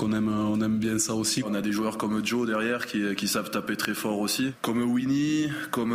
qu'on 0.00 0.12
aime, 0.12 0.28
on 0.28 0.58
aime 0.62 0.78
bien 0.78 0.98
ça 0.98 1.14
aussi. 1.14 1.42
On 1.46 1.52
a 1.52 1.60
des 1.60 1.72
joueurs 1.72 1.98
comme 1.98 2.24
Joe 2.24 2.46
derrière 2.46 2.86
qui, 2.86 3.14
qui 3.16 3.28
savent 3.28 3.50
taper 3.50 3.76
très 3.76 3.92
fort 3.92 4.18
aussi. 4.18 4.54
Comme 4.62 4.82
Winnie, 4.82 5.48
comme, 5.70 5.94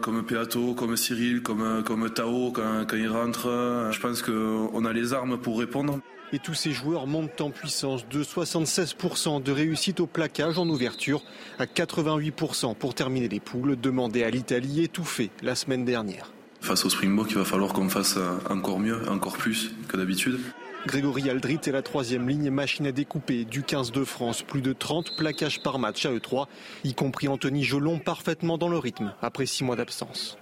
comme 0.00 0.22
Peato, 0.24 0.72
comme 0.72 0.96
Cyril, 0.96 1.42
comme, 1.42 1.82
comme 1.84 2.08
Tao 2.08 2.50
quand, 2.50 2.86
quand 2.88 2.96
il 2.96 3.08
rentre. 3.08 3.90
Je 3.92 4.00
pense 4.00 4.22
qu'on 4.22 4.84
a 4.86 4.92
les 4.94 5.12
armes 5.12 5.36
pour 5.36 5.58
répondre. 5.58 6.00
Et 6.32 6.38
tous 6.38 6.54
ces 6.54 6.72
joueurs 6.72 7.06
montent 7.06 7.42
en 7.42 7.50
puissance 7.50 8.08
de 8.08 8.24
76% 8.24 9.42
de 9.42 9.52
réussite 9.52 10.00
au 10.00 10.06
plaquage 10.06 10.58
en 10.58 10.66
ouverture 10.66 11.22
à 11.58 11.66
88% 11.66 12.74
pour 12.74 12.94
terminer 12.94 13.28
les 13.28 13.40
poules 13.40 13.78
demandées 13.78 14.24
à 14.24 14.30
l'Italie 14.30 14.82
étouffée 14.82 15.30
la 15.42 15.54
semaine 15.54 15.84
dernière. 15.84 16.32
Face 16.62 16.86
au 16.86 16.90
Springbok, 16.90 17.32
il 17.32 17.36
va 17.36 17.44
falloir 17.44 17.74
qu'on 17.74 17.90
fasse 17.90 18.18
encore 18.48 18.80
mieux, 18.80 19.06
encore 19.10 19.36
plus 19.36 19.74
que 19.88 19.98
d'habitude. 19.98 20.38
Grégory 20.86 21.30
Aldrit 21.30 21.60
est 21.66 21.70
la 21.70 21.82
troisième 21.82 22.28
ligne 22.28 22.50
machine 22.50 22.86
à 22.86 22.92
découper 22.92 23.44
du 23.44 23.62
15 23.62 23.92
de 23.92 24.02
France. 24.02 24.42
Plus 24.42 24.62
de 24.62 24.72
30 24.72 25.16
plaquages 25.16 25.62
par 25.62 25.78
match 25.78 26.04
à 26.06 26.12
E3, 26.12 26.46
y 26.82 26.94
compris 26.94 27.28
Anthony 27.28 27.62
Gelon 27.62 28.00
parfaitement 28.00 28.58
dans 28.58 28.68
le 28.68 28.78
rythme 28.78 29.14
après 29.22 29.46
six 29.46 29.62
mois 29.62 29.76
d'absence. 29.76 30.36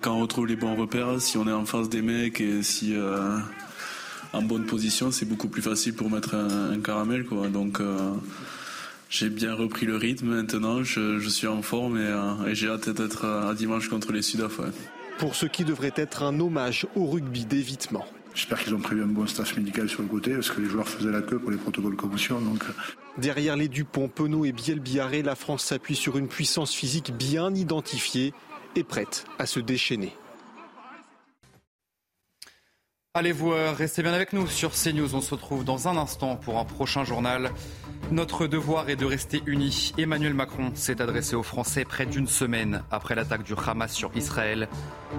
Quand 0.00 0.16
on 0.16 0.20
retrouve 0.22 0.46
les 0.46 0.56
bons 0.56 0.74
repères, 0.76 1.20
si 1.20 1.36
on 1.36 1.46
est 1.46 1.52
en 1.52 1.66
face 1.66 1.90
des 1.90 2.00
mecs 2.00 2.40
et 2.40 2.62
si 2.62 2.94
euh, 2.96 3.36
en 4.32 4.42
bonne 4.42 4.64
position, 4.64 5.10
c'est 5.10 5.26
beaucoup 5.26 5.48
plus 5.48 5.62
facile 5.62 5.94
pour 5.94 6.10
mettre 6.10 6.34
un, 6.34 6.80
caramel. 6.80 7.26
Quoi. 7.26 7.48
Donc 7.48 7.78
euh, 7.78 8.14
j'ai 9.10 9.28
bien 9.28 9.54
repris 9.54 9.84
le 9.84 9.96
rythme 9.96 10.28
maintenant, 10.28 10.82
je, 10.82 11.28
suis 11.28 11.46
en 11.46 11.60
forme 11.60 11.98
et, 11.98 12.06
euh, 12.06 12.54
j'ai 12.54 12.68
hâte 12.68 12.88
d'être 12.88 13.26
à 13.26 13.54
dimanche 13.54 13.88
contre 13.88 14.10
les 14.12 14.22
Sudaf. 14.22 14.58
Pour 15.18 15.34
ce 15.34 15.44
qui 15.44 15.64
devrait 15.64 15.92
être 15.96 16.22
un 16.22 16.40
hommage 16.40 16.86
au 16.96 17.06
rugby 17.06 17.44
d'évitement. 17.44 18.06
J'espère 18.34 18.62
qu'ils 18.62 18.74
ont 18.74 18.80
prévu 18.80 19.02
un 19.02 19.06
bon 19.06 19.26
staff 19.26 19.56
médical 19.56 19.88
sur 19.88 20.02
le 20.02 20.08
côté, 20.08 20.32
parce 20.34 20.50
que 20.50 20.60
les 20.60 20.68
joueurs 20.68 20.88
faisaient 20.88 21.10
la 21.10 21.20
queue 21.20 21.38
pour 21.38 21.50
les 21.50 21.58
protocoles 21.58 21.96
commotion. 21.96 22.40
Donc... 22.40 22.62
Euh. 22.64 22.72
Derrière 23.18 23.56
les 23.56 23.68
Dupont, 23.68 24.08
Penaud 24.08 24.46
et 24.46 24.52
Biel 24.52 24.80
Biarré, 24.80 25.22
la 25.22 25.34
France 25.34 25.64
s'appuie 25.64 25.96
sur 25.96 26.16
une 26.16 26.28
puissance 26.28 26.74
physique 26.74 27.12
bien 27.14 27.54
identifiée 27.54 28.32
et 28.74 28.84
prête 28.84 29.26
à 29.38 29.44
se 29.44 29.60
déchaîner. 29.60 30.14
Allez 33.14 33.32
voir, 33.32 33.76
restez 33.76 34.02
bien 34.02 34.14
avec 34.14 34.32
nous 34.32 34.46
sur 34.46 34.70
CNews. 34.72 35.14
On 35.14 35.20
se 35.20 35.34
retrouve 35.34 35.66
dans 35.66 35.86
un 35.86 35.98
instant 35.98 36.36
pour 36.36 36.58
un 36.58 36.64
prochain 36.64 37.04
journal. 37.04 37.50
Notre 38.10 38.46
devoir 38.46 38.88
est 38.88 38.96
de 38.96 39.04
rester 39.04 39.42
unis. 39.44 39.92
Emmanuel 39.98 40.32
Macron 40.32 40.70
s'est 40.74 41.02
adressé 41.02 41.36
aux 41.36 41.42
Français 41.42 41.84
près 41.84 42.06
d'une 42.06 42.26
semaine 42.26 42.82
après 42.90 43.14
l'attaque 43.14 43.42
du 43.42 43.52
Hamas 43.52 43.92
sur 43.92 44.16
Israël. 44.16 44.66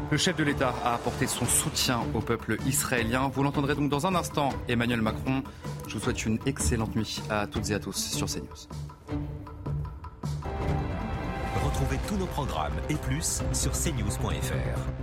Le 0.10 0.18
chef 0.18 0.36
de 0.36 0.44
l'État 0.44 0.74
a 0.84 0.96
apporté 0.96 1.28
son 1.28 1.46
soutien 1.46 2.00
au 2.16 2.20
peuple 2.20 2.58
israélien. 2.66 3.30
Vous 3.32 3.44
l'entendrez 3.44 3.76
donc 3.76 3.92
dans 3.92 4.08
un 4.08 4.16
instant, 4.16 4.50
Emmanuel 4.68 5.04
Macron. 5.04 5.44
Je 5.88 5.94
vous 5.94 6.00
souhaite 6.00 6.26
une 6.26 6.40
excellente 6.48 6.96
nuit 6.96 7.22
à 7.30 7.46
toutes 7.46 7.70
et 7.70 7.76
à 7.76 7.80
tous 7.80 7.96
sur 7.96 8.26
CNews. 8.26 8.70
Retrouvez 11.64 12.00
tous 12.08 12.16
nos 12.18 12.26
programmes 12.26 12.74
et 12.90 12.96
plus 12.96 13.44
sur 13.54 13.72
cnews.fr. 13.72 15.03